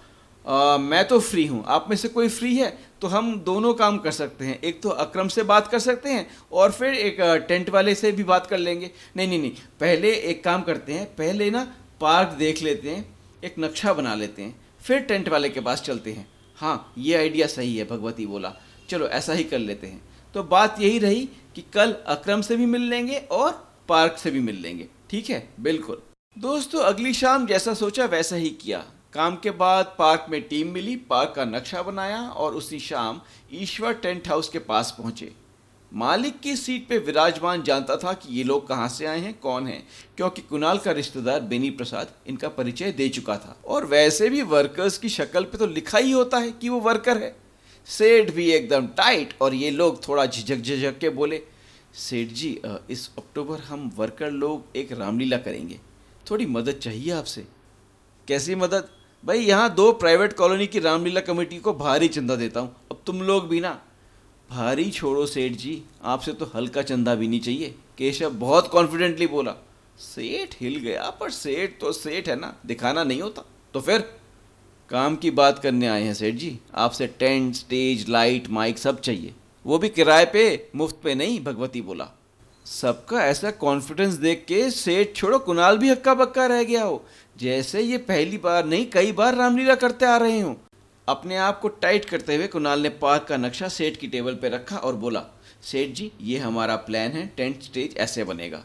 [0.46, 2.78] आ, मैं तो फ्री हूँ आप में से कोई फ्री है?
[3.02, 6.28] तो हम दोनों काम कर सकते हैं। एक तो अक्रम से बात कर सकते हैं
[6.52, 10.44] और फिर एक टेंट वाले से भी बात कर लेंगे। नहीं नहीं नहीं पहले एक
[10.44, 11.66] काम करते हैं पहले ना
[12.02, 13.06] पार्क देख लेते हैं
[13.44, 17.48] एक नक्शा बना लेते हैं फिर टेंट वाले के पास चलते हैं। हाँ ये आइडिया
[17.48, 18.54] सही है भगवती बोला।
[18.90, 20.02] चलो ऐसा ही कर लेते हैं।
[20.36, 23.52] तो बात यही रही कि कल अक्रम से भी मिल लेंगे और
[23.90, 25.50] पार्क से भी मिल लेंगे। ठीक है?
[25.60, 26.02] बिल्कुल।
[26.38, 30.96] दोस्तों, अगली शाम जैसा सोचा वैसा ही किया। काम के बाद पार्क में टीम मिली,
[30.96, 33.22] पार्क का नक्शा बनाया और उसी शाम
[33.54, 35.32] ईश्वर टेंट हाउस के पास पहुँचे।
[35.94, 39.68] मालिक की सीट पे विराजमान जानता था कि ये लोग कहाँ से आए हैं, कौन
[39.68, 44.42] हैं, क्योंकि कुणाल का रिश्तेदार बेनी प्रसाद इनका परिचय दे चुका था। और वैसे भी
[44.42, 47.36] वर्कर्स की शक्ल पे तो लिखा ही होता है कि वो वर्कर है।
[47.86, 51.42] सेठ भी एकदम टाइट और ये लोग थोड़ा झिझक झिझक के बोले
[51.94, 52.50] सेठ जी
[52.90, 55.80] इस अक्टूबर हम वर्कर लोग एक रामलीला करेंगे।
[56.30, 57.46] थोड़ी मदद चाहिए आपसे।
[58.28, 58.88] कैसी मदद?
[59.24, 63.22] भाई, यहाँ दो प्राइवेट कॉलोनी की रामलीला कमेटी को भारी चंदा देता हूँ। अब तुम
[63.22, 63.72] लोग भी ना,
[64.50, 69.56] भारी छोड़ो सेठ जी। आपसे तो हल्का चंदा भी नहीं चाहिए। केशव बहुत कॉन्फिडेंटली बोला,
[70.00, 74.00] सेठ हिल गया, पर सेठ तो सेठ है ना, दिखाना नहीं होता। तो फिर
[74.90, 79.34] काम की बात करने आए हैं सेठ जी। आपसे टेंट, स्टेज, लाइट, माइक सब चाहिए।
[79.66, 82.10] वो भी किराए पे, मुफ़्त पे नहीं, भगवती बोला।
[82.66, 87.04] सबका ऐसा कॉन्फिडेंस देख के सेठ छोड़ो, कुणाल भी हक्का बक्का रह गया हो।
[87.38, 90.56] जैसे ये पहली बार नहीं, कई बार रामलीला करते आ रहे हो।
[91.08, 94.52] अपने आप को टाइट करते हुए कुणाल ने पार्क का नक्शा सेठ की टेबल पर
[94.52, 95.24] रखा और बोला,
[95.62, 98.64] सेठ जी, ये हमारा प्लान है टेंट स्टेज ऐसे बनेगा।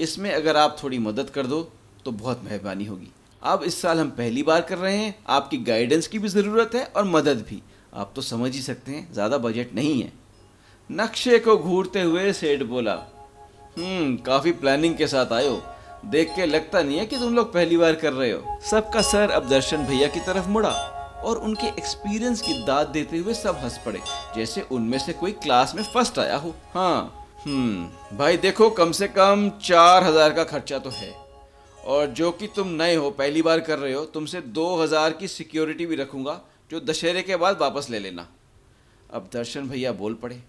[0.00, 1.62] इसमें अगर आप थोड़ी मदद कर दो
[2.04, 3.10] तो बहुत मेहरबानी होगी।
[3.42, 6.84] अब इस साल हम पहली बार कर रहे हैं, आपकी गाइडेंस की भी ज़रूरत है
[6.86, 7.62] और मदद भी।
[7.94, 10.12] आप तो समझ ही सकते हैं, ज़्यादा बजट नहीं है।
[10.90, 12.94] नक्शे को घूरते हुए सेठ बोला
[13.78, 15.62] हम्म काफ़ी प्लानिंग के साथ आयो
[16.06, 19.30] देख के लगता नहीं है कि तुम लोग पहली बार कर रहे हो। सबका सर
[19.30, 20.70] अब दर्शन भैया की तरफ़ मुड़ा
[21.24, 24.00] और उनके एक्सपीरियंस की दाद देते हुए सब हंस पड़े,
[24.36, 29.08] जैसे उनमें से कोई क्लास में फ़र्स्ट आया हो। हाँ हम्म भाई देखो, कम से
[29.08, 31.12] कम चार हज़ार का खर्चा तो है।
[31.86, 35.28] और जो कि तुम नए हो, पहली बार कर रहे हो, तुमसे दो हज़ार की
[35.30, 38.28] सिक्योरिटी भी रखूँगा, जो दशहरे के बाद वापस ले लेना।
[39.10, 40.42] अब दर्शन भैया बोल पड़े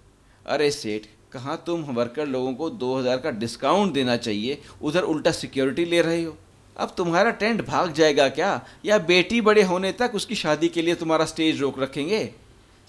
[0.46, 4.62] अरे सेठ, कहाँ तुम वर्कर लोगों को दो हज़ार का डिस्काउंट देना चाहिए?
[4.82, 6.36] उधर उल्टा सिक्योरिटी ले रहे हो।
[6.76, 8.62] अब तुम्हारा टेंट भाग जाएगा क्या?
[8.86, 12.30] या बेटी बड़े होने तक उसकी शादी के लिए तुम्हारा स्टेज रोक रखेंगे?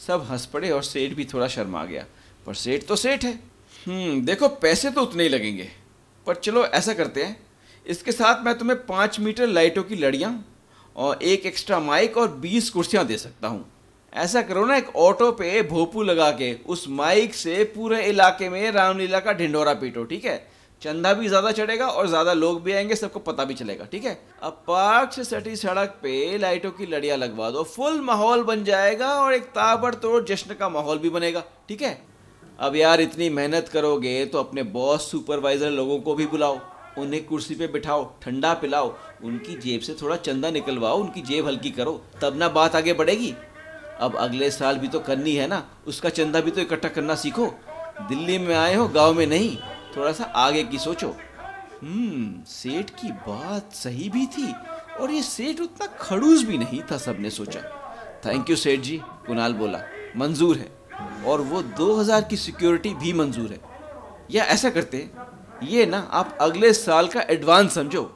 [0.07, 2.05] सब हंस पड़े और सेठ भी थोड़ा शर्मा गया।
[2.47, 3.33] पर सेठ तो सेठ है।
[3.87, 5.69] हम्म देखो, पैसे तो उतने ही लगेंगे।
[6.27, 7.37] पर चलो, ऐसा करते हैं।
[7.87, 10.45] इसके साथ मैं तुम्हें पाँच मीटर लाइटों की लड़ियाँ
[10.97, 13.65] और एक एक्स्ट्रा माइक और बीस कुर्सियाँ दे सकता हूँ।
[14.17, 18.71] ऐसा करो ना, एक ऑटो पे भोपू लगा के, उस माइक से पूरे इलाके में
[18.73, 20.37] रामलीला का ढिंडोरा पीटो, ठीक है?
[20.83, 24.19] चंदा भी ज़्यादा चढ़ेगा और ज़्यादा लोग भी आएँगे, सबको पता भी चलेगा, ठीक है?
[24.43, 29.13] अब पार्क से सटी सड़क पे लाइटों की लड़ियाँ लगवा दो, फुल माहौल बन जाएगा
[29.15, 31.99] और एक ताबड़तोड़ जश्न का माहौल भी बनेगा, ठीक है?
[32.61, 36.59] अब यार इतनी मेहनत करोगे तो अपने बॉस, सुपरवाइजर लोगों को भी बुलाओ,
[36.99, 41.71] उन्हें कुर्सी पे बिठाओ, ठंडा पिलाओ, उनकी जेब से थोड़ा चंदा निकलवाओ, उनकी जेब हल्की
[41.71, 43.35] करो, तब ना बात आगे बढ़ेगी।
[44.01, 47.47] अब अगले साल भी तो करनी है ना, उसका चंदा भी तो इकट्ठा करना सीखो।
[48.09, 49.57] दिल्ली में आए हो, गाँव में नहीं
[49.97, 51.17] थोड़ा सा आगे की सोचो।
[51.83, 54.53] हम्म सेठ की बात सही भी थी,
[55.01, 57.61] और ये सेठ उतना खड़ूस भी नहीं था, सबने सोचा।
[58.27, 59.81] थैंक यू सेठ जी, कुणाल बोला।
[60.17, 60.73] मंजूर है,
[61.27, 63.61] और वो 2000 की सिक्योरिटी भी मंजूर है।
[64.31, 65.11] या ऐसा करते,
[65.63, 68.16] ये ना, आप अगले साल का एडवांस समझो।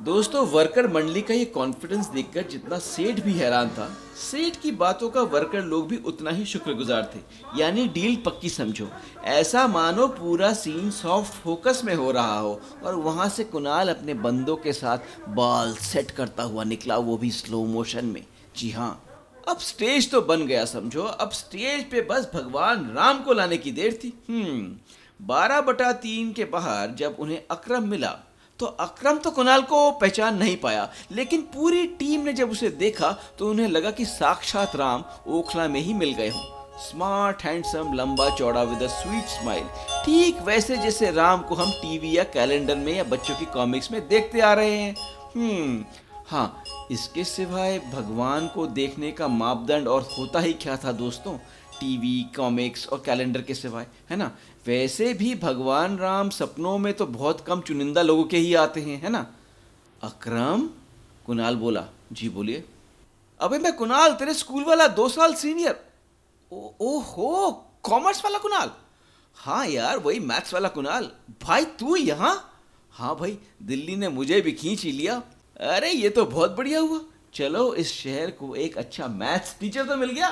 [0.00, 5.08] दोस्तों वर्कर मंडली का ये कॉन्फिडेंस देखकर जितना सेठ भी हैरान था। सेठ की बातों
[5.10, 7.18] का वर्कर लोग भी उतना ही शुक्रगुजार थे।
[7.60, 8.88] यानी डील पक्की समझो।
[9.24, 14.14] ऐसा मानो पूरा सीन सॉफ्ट फोकस में हो रहा हो और वहाँ से कुणाल अपने
[14.14, 18.24] बंदों के साथ बाल सेट करता हुआ निकला, वो भी स्लो मोशन में।
[18.56, 19.02] जी हाँ
[19.48, 23.72] अब स्टेज तो बन गया समझो। अब स्टेज पे बस भगवान राम को लाने की
[23.72, 28.18] देर थी। हम्म बारह बटा तीन के बाहर जब उन्हें अक्रम मिला
[28.60, 33.10] तो अक्रम तो कुणाल को पहचान नहीं पाया। लेकिन पूरी टीम ने जब उसे देखा
[33.38, 36.42] तो उन्हें लगा कि साक्षात राम ओखला में ही मिल गए हों।
[36.80, 39.64] स्मार्ट हैंडसम लंबा चौड़ा विद स्वीट स्माइल
[40.04, 44.06] ठीक वैसे जैसे राम को हम टीवी या कैलेंडर में या बच्चों की कॉमिक्स में
[44.08, 44.94] देखते आ रहे हैं।
[45.34, 45.84] हम्म
[46.28, 51.36] हाँ इसके सिवाय भगवान को देखने का मापदंड और होता ही क्या था दोस्तों?
[51.80, 54.30] टीवी, कॉमिक्स और कैलेंडर के सिवाय, है ना?
[54.66, 59.00] वैसे भी भगवान राम सपनों में तो बहुत कम चुनिंदा लोगों के ही आते हैं
[59.02, 59.26] है ना?
[60.02, 60.68] अक्रम
[61.26, 62.64] कुणाल बोला जी बोलिए।
[63.40, 65.80] अबे मैं कुणाल तेरे स्कूल वाला दो साल सीनियर।
[66.52, 67.50] ओ, ओ हो
[67.82, 68.70] कॉमर्स वाला कुणाल?
[69.36, 71.10] हाँ यार वही मैथ्स वाला कुणाल।
[71.42, 72.34] भाई तू यहाँ?
[72.92, 75.22] हाँ भाई दिल्ली ने मुझे भी खींच ही लिया।
[75.60, 77.00] अरे ये तो बहुत बढ़िया हुआ।
[77.34, 80.28] चलो इस शहर को एक अच्छा मैथ्स टीचर तो मिल गया।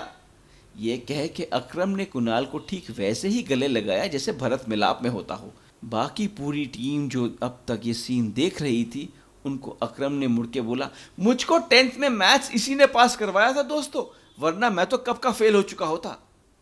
[0.79, 5.01] ये कह के अक्रम ने कुणाल को ठीक वैसे ही गले लगाया जैसे भरत मिलाप
[5.03, 5.53] में होता हो।
[5.85, 9.15] बाकी पूरी टीम जो अब तक ये सीन देख रही थी,
[9.47, 13.63] उनको अक्रम ने मुड़ के बोला, मुझको टेंथ में मैथ्स इसी ने पास करवाया था
[13.63, 14.05] दोस्तों,
[14.39, 16.11] वरना मैं तो कब का फेल हो चुका होता।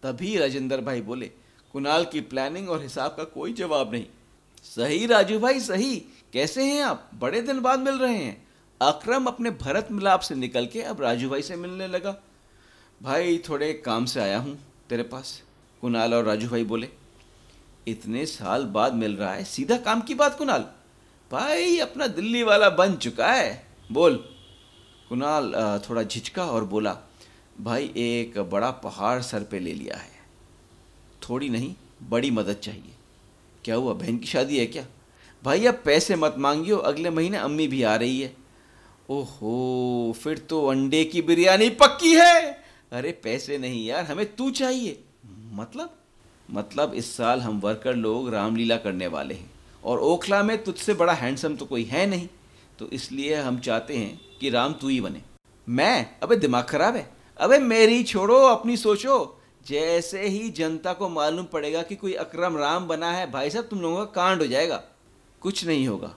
[0.02, 1.26] तभी राजेंद्र भाई बोले,
[1.72, 4.04] कुणाल की प्लानिंग और हिसाब का कोई जवाब नहीं।
[4.64, 5.96] सही राजू भाई, सही।
[6.32, 7.10] कैसे हैं आप?
[7.14, 8.46] बड़े दिन बाद मिल रहे हैं।
[8.82, 12.22] अक्रम अपने भरत मिलाप से निकल के अब राजू भाई से मिलने लगा।
[13.00, 14.58] भाई, थोड़े काम से आया हूँ
[14.90, 15.42] तेरे पास।
[15.80, 16.88] कुणाल और राजू भाई बोले,
[17.88, 20.64] इतने साल बाद मिल रहा है, सीधा काम की बात कुणाल?
[21.30, 24.16] भाई, अपना दिल्ली वाला बन चुका है। बोल।
[25.08, 25.52] कुणाल
[25.90, 26.96] थोड़ा झिझका और बोला,
[27.60, 30.14] भाई, एक बड़ा पहाड़ सर पे ले लिया है।
[31.22, 32.94] थोड़ी नहीं, बड़ी मदद चाहिए।
[33.64, 34.86] क्या हुआ, बहन की शादी है क्या?
[35.42, 38.36] भाई, अब पैसे मत मांगियो, अगले महीने अम्मी भी आ रही है।
[39.10, 42.65] ओहो, फिर तो अंडे की बिरयानी पक्की है!
[42.92, 45.04] अरे पैसे नहीं यार, हमें तू चाहिए।
[45.52, 45.96] मतलब?
[46.50, 49.50] मतलब इस साल हम वर्कर लोग रामलीला करने वाले हैं।
[49.84, 52.28] और ओखला में तुझसे बड़ा हैंडसम तो कोई है नहीं।
[52.78, 55.22] तो इसलिए हम चाहते हैं कि राम तू ही बने।
[55.68, 56.10] मैं?
[56.22, 61.82] अबे दिमाग खराब है। अबे मेरी छोड़ो, अपनी सोचो। जैसे ही जनता को मालूम पड़ेगा
[61.82, 64.82] कि कोई अकरम राम बना है, भाई साहब, तुम लोगों का कांड हो जाएगा।
[65.40, 66.14] कुछ नहीं होगा।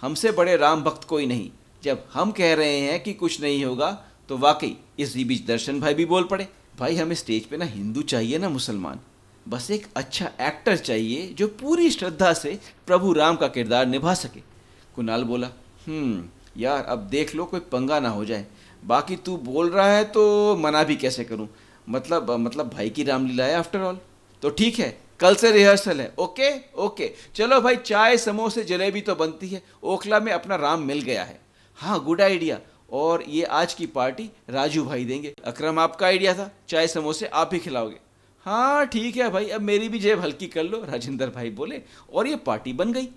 [0.00, 1.50] हमसे बड़े राम भक्त कोई नहीं।
[1.82, 5.94] जब हम कह रहे हैं कि कुछ नहीं होगा तो वाकई, इस बीच दर्शन भाई
[5.94, 6.46] भी बोल पड़े।
[6.78, 9.00] भाई, हमें स्टेज पे ना हिंदू चाहिए ना मुसलमान।
[9.48, 14.40] बस एक अच्छा एक्टर चाहिए जो पूरी श्रद्धा से प्रभु राम का किरदार निभा सके।
[14.94, 15.48] कुणाल बोला
[15.86, 16.22] हम्म
[16.56, 18.46] यार, अब देख लो, कोई पंगा ना हो जाए।
[18.84, 21.48] बाकी तू बोल रहा है तो मना भी कैसे करूँ?
[21.88, 23.98] मतलब मतलब भाई की रामलीला है आफ्टर ऑल
[24.42, 27.12] तो ठीक है, कल से रिहर्सल है। Okay okay.
[27.34, 31.40] चलो भाई, चाय, समोसे, जलेबी तो बनती है। ओखला में अपना राम मिल गया है।
[31.78, 32.60] हाँ गुड आइडिया
[32.92, 36.50] और ये आज की पार्टी राजू भाई देंगे। अक्रम, आपका आइडिया था?
[36.68, 37.96] चाय, समोसे आप ही खिलाओगे।
[38.46, 42.26] हाँ ठीक है भाई, अब मेरी भी जेब हल्की कर लो, राजेंद्र भाई बोले, और
[42.26, 43.08] ये पार्टी बन गई।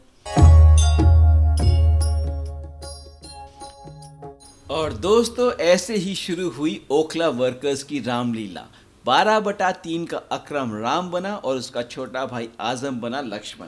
[4.69, 8.65] और दोस्तों, ऐसे ही शुरू हुई ओखला वर्कर्स की रामलीला।
[9.05, 13.67] बारह बटा तीन का अक्रम राम बना और उसका छोटा भाई आज़म बना लक्ष्मण।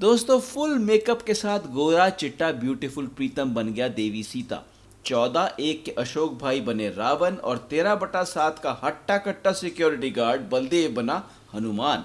[0.00, 4.62] दोस्तों, फुल मेकअप के साथ गोरा, चिट्टा, ब्यूटीफुल प्रीतम बन गया देवी सीता।
[5.06, 10.10] चौदह एक के अशोक भाई बने रावण और तेरह बटा सात का हट्टा कट्टा सिक्योरिटी
[10.10, 11.22] गार्ड बलदेव बना
[11.54, 12.04] हनुमान।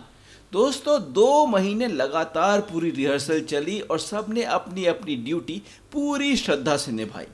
[0.54, 5.62] दोस्तों, दो महीने लगातार पूरी रिहर्सल चली और सबने अपनी अपनी ड्यूटी
[5.94, 7.26] पूरी श्रद्धा से निभाई।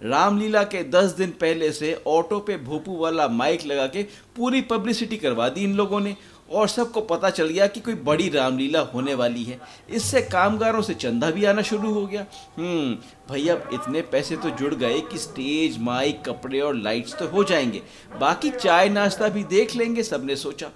[0.00, 4.02] रामलीला के दस दिन पहले से ऑटो पे भोपू वाला माइक लगा के
[4.36, 6.16] पूरी पब्लिसिटी करवा दी इन लोगों ने
[6.52, 10.94] और सबको पता चल गया कि कोई बड़ी रामलीला होने वाली है। इससे कामगारों से
[10.94, 12.26] चंदा भी आना शुरू हो गया।
[12.58, 12.94] हम्म
[13.32, 17.44] भैया, अब इतने पैसे तो जुड़ गए कि स्टेज, माइक, कपड़े और लाइट्स तो हो
[17.44, 17.82] जाएँगे।
[18.20, 20.66] बाकी चाय नाश्ता भी देख लेंगे, सबने सोचा।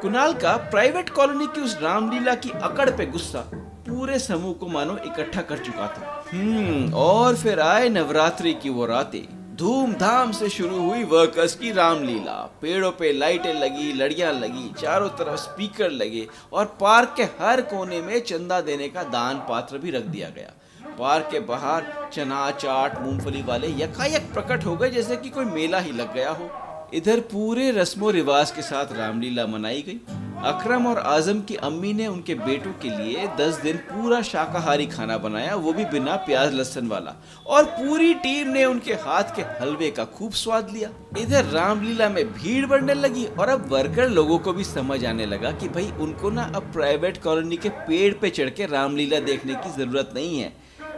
[0.00, 3.50] कुणाल का प्राइवेट कॉलोनी की उस रामलीला की अकड़ पे गुस्सा
[3.88, 8.86] पूरे समूह को मानो इकट्ठा कर चुका था। हम्म और फिर आए नवरात्रि की वो
[8.86, 15.08] रातें। धूमधाम से शुरू हुई वर्कर्स की रामलीला। पेड़ों पे लाइटें लगी, लड़ियाँ लगी, चारों
[15.08, 19.90] तरफ़ स्पीकर लगे और पार्क के हर कोने में चंदा देने का दान पात्र भी
[19.90, 20.52] रख दिया गया।
[20.98, 25.78] पार्क के बाहर चना चाट मूंगफली वाले यकायक प्रकट हो गए जैसे कि कोई मेला
[25.78, 26.50] ही लग गया हो।
[26.94, 30.00] इधर पूरे रस्मों रिवाज के साथ रामलीला मनाई गई।
[30.44, 35.18] अकरम और आज़म की अम्मी ने उनके बेटों के लिए दस दिन पूरा शाकाहारी खाना
[35.18, 37.14] बनाया, वो भी बिना प्याज लहसन वाला।
[37.46, 42.24] और पूरी टीम ने उनके हाथ के हलवे का खूब स्वाद लिया। इधर रामलीला में
[42.32, 46.30] भीड़ बढ़ने लगी और अब वर्कर लोगों को भी समझ आने लगा कि भाई, उनको
[46.30, 50.52] ना अब प्राइवेट कॉलोनी के पेड़ पे चढ़ के रामलीला देखने की ज़रूरत नहीं है।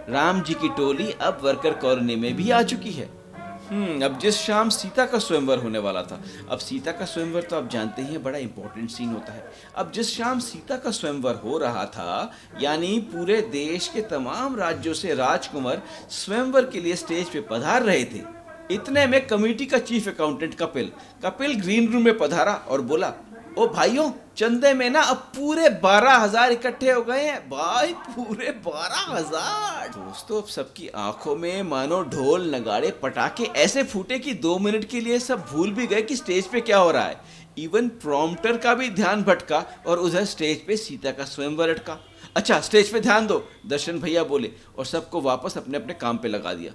[0.08, 3.19] राम जी की टोली अब वर्कर कॉलोनी में भी आ चुकी है।
[3.70, 7.68] अब जिस शाम सीता का स्वयंवर होने वाला था, अब सीता का स्वयंवर तो आप
[7.70, 11.58] जानते ही हैं, बड़ा इंपॉर्टेंट सीन होता है। अब जिस शाम सीता का स्वयंवर हो
[11.58, 17.40] रहा था, यानी पूरे देश के तमाम राज्यों से राजकुमार स्वयंवर के लिए स्टेज पे
[17.50, 18.22] पधार रहे थे।
[18.70, 20.90] इतने में कमेटी का chief accountant Kapil
[21.24, 23.12] Kapil green room में पधारा और बोला
[23.58, 28.50] ओ भाइयों, चंदे में ना अब पूरे बारह हज़ार इकट्ठे हो गए हैं। भाई, पूरे
[28.66, 34.58] बारह हज़ार। दोस्तों, अब सबकी आँखों में मानो ढोल नगाड़े पटाखे ऐसे फूटे कि दो
[34.58, 37.20] मिनट के लिए सब भूल भी गए कि स्टेज पे क्या हो रहा है।
[37.58, 41.98] इवन प्रॉम्प्टर का भी ध्यान भटका और उधर स्टेज पे सीता का स्वयंवर अटका।
[42.36, 46.28] अच्छा स्टेज पे ध्यान दो, दर्शन भैया बोले और सबको वापस अपने अपने काम पे
[46.28, 46.72] लगा दिया।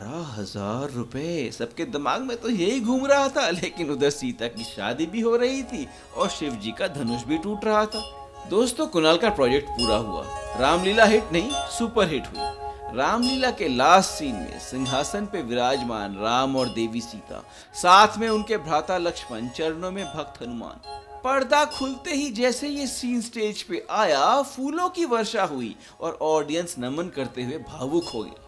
[0.00, 4.64] बारह हज़ार रुपए। सबके दिमाग में तो यही घूम रहा था, लेकिन उधर सीता की
[4.64, 8.02] शादी भी हो रही थी और शिव जी का धनुष भी टूट रहा था।
[8.50, 10.24] दोस्तों कुणाल का प्रोजेक्ट पूरा हुआ।
[10.60, 16.56] रामलीला हिट नहीं, सुपर हिट हुई। रामलीला के लास्ट सीन में सिंहासन पे विराजमान राम
[16.56, 17.42] और देवी सीता,
[17.74, 20.80] साथ में उनके भ्राता लक्ष्मण चरणों में भक्त हनुमान।
[21.24, 26.74] पर्दा खुलते ही जैसे ये सीन स्टेज पे आया, फूलों की वर्षा हुई और ऑडियंस
[26.78, 28.46] नमन करते हुए भावुक हो गया।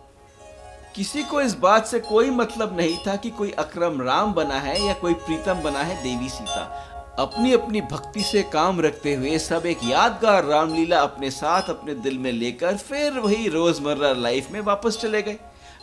[0.97, 4.81] किसी को इस बात से कोई मतलब नहीं था कि कोई अक्रम राम बना है
[4.87, 6.63] या कोई प्रीतम बना है देवी सीता।
[7.19, 12.19] अपनी अपनी भक्ति से काम रखते हुए सब एक यादगार रामलीला अपने साथ अपने दिल
[12.19, 15.39] में लेकर फिर वही रोज़मर्रा लाइफ में वापस चले गए।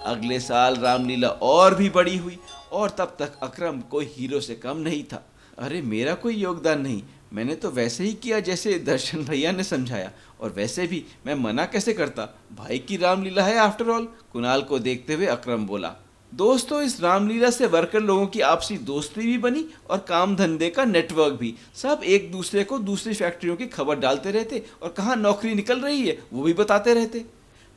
[0.06, 2.38] अगले साल रामलीला और भी बड़ी हुई
[2.72, 5.24] और तब तक अक्रम कोई हीरो से कम नहीं था।
[5.58, 7.02] अरे मेरा कोई योगदान नहीं,
[7.34, 11.66] मैंने तो वैसे ही किया जैसे दर्शन भैया ने समझाया। और वैसे भी मैं मना
[11.66, 12.28] कैसे करता?
[12.58, 15.94] भाई की रामलीला है आफ्टर ऑल कुणाल को देखते हुए अक्रम बोला,
[16.32, 20.86] दोस्तों, इस रामलीला से वर्कर लोगों की आपसी दोस्ती भी बनी और काम धंधे का
[20.86, 25.54] नेटवर्क भी। सब एक दूसरे को दूसरी फैक्ट्रियों की खबर डालते रहते और कहाँ नौकरी
[25.56, 27.20] निकल रही है, वो भी बताते रहते।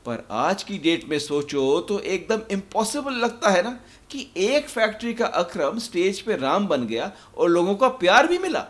[0.05, 3.69] पर आज की डेट में सोचो तो एकदम इम्पॉसिबल लगता है ना
[4.11, 8.37] कि एक फैक्ट्री का अक्रम स्टेज पे राम बन गया और लोगों का प्यार भी
[8.37, 8.65] मिला।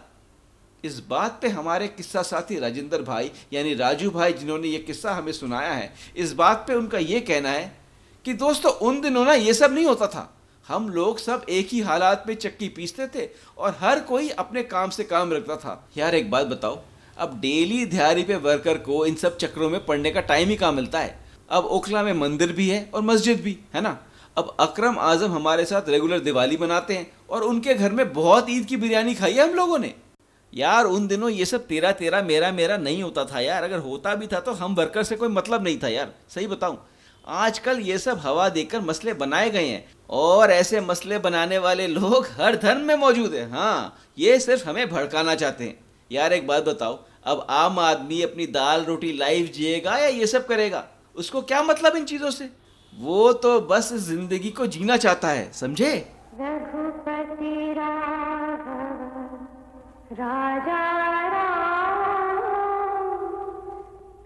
[0.83, 5.31] इस बात पे हमारे किस्सा साथी राजेंद्र भाई, यानी राजू भाई, जिन्होंने ये किस्सा हमें
[5.31, 7.71] सुनाया है, इस बात पे उनका ये कहना है
[8.25, 10.31] कि दोस्तों, उन दिनों ना ये सब नहीं होता था।
[10.67, 13.27] हम लोग सब एक ही हालात में चक्की पीसते थे
[13.57, 16.79] और हर कोई अपने काम से काम रखता था। यार, एक बात बताओ,
[17.17, 20.71] अब डेली दिहाड़ी पे वर्कर को इन सब चक्रों में पढ़ने का टाइम ही कहाँ
[20.71, 21.19] मिलता है?
[21.49, 23.97] अब ओखला में मंदिर भी है और मस्जिद भी, है ना?
[24.37, 28.65] अब अकरम आज़म हमारे साथ रेगुलर दिवाली मनाते हैं और उनके घर में बहुत ईद
[28.65, 29.93] की बिरयानी खाई है हम लोगों ने।
[30.53, 34.15] यार, उन दिनों ये सब तेरा तेरा, मेरा मेरा नहीं होता था यार। अगर होता
[34.15, 36.77] भी था तो हम वर्कर से कोई मतलब नहीं था यार। सही बताऊँ,
[37.25, 42.27] आजकल ये सब हवा देकर मसले बनाए गए हैं और ऐसे मसले बनाने वाले लोग
[42.39, 45.79] हर धर्म में मौजूद है। हाँ ये सिर्फ़ हमें भड़काना चाहते हैं।
[46.11, 50.47] यार, एक बात बताओ, अब आम आदमी अपनी दाल रोटी लाइफ जिएगा या ये सब
[50.47, 50.83] करेगा?
[51.15, 52.49] उसको क्या मतलब इन चीज़ों से?
[52.93, 55.93] वो तो बस ज़िंदगी को जीना चाहता है, समझे?
[56.35, 59.30] रघुपति राघव।
[60.11, 60.79] राजा
[61.33, 62.39] राम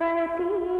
[0.02, 0.75] पतित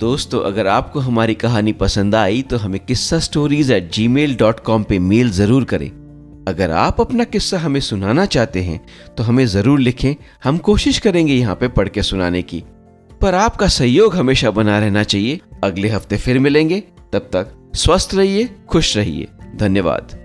[0.00, 4.82] दोस्तों, अगर आपको हमारी कहानी पसंद आई तो हमें Kissa stories at Gmail dot com
[4.82, 5.88] पर मेल ज़रूर करें।
[6.48, 8.80] अगर आप अपना किस्सा हमें सुनाना चाहते हैं
[9.16, 12.62] तो हमें ज़रूर लिखें। हम कोशिश करेंगे यहाँ पे पढ़ के सुनाने की।
[13.20, 16.82] पर आपका सहयोग हमेशा बना रहना चाहिए। अगले हफ़्ते फिर मिलेंगे।
[17.12, 20.18] तब तक स्वस्थ रहिए, खुश रहिए। धन्यवाद।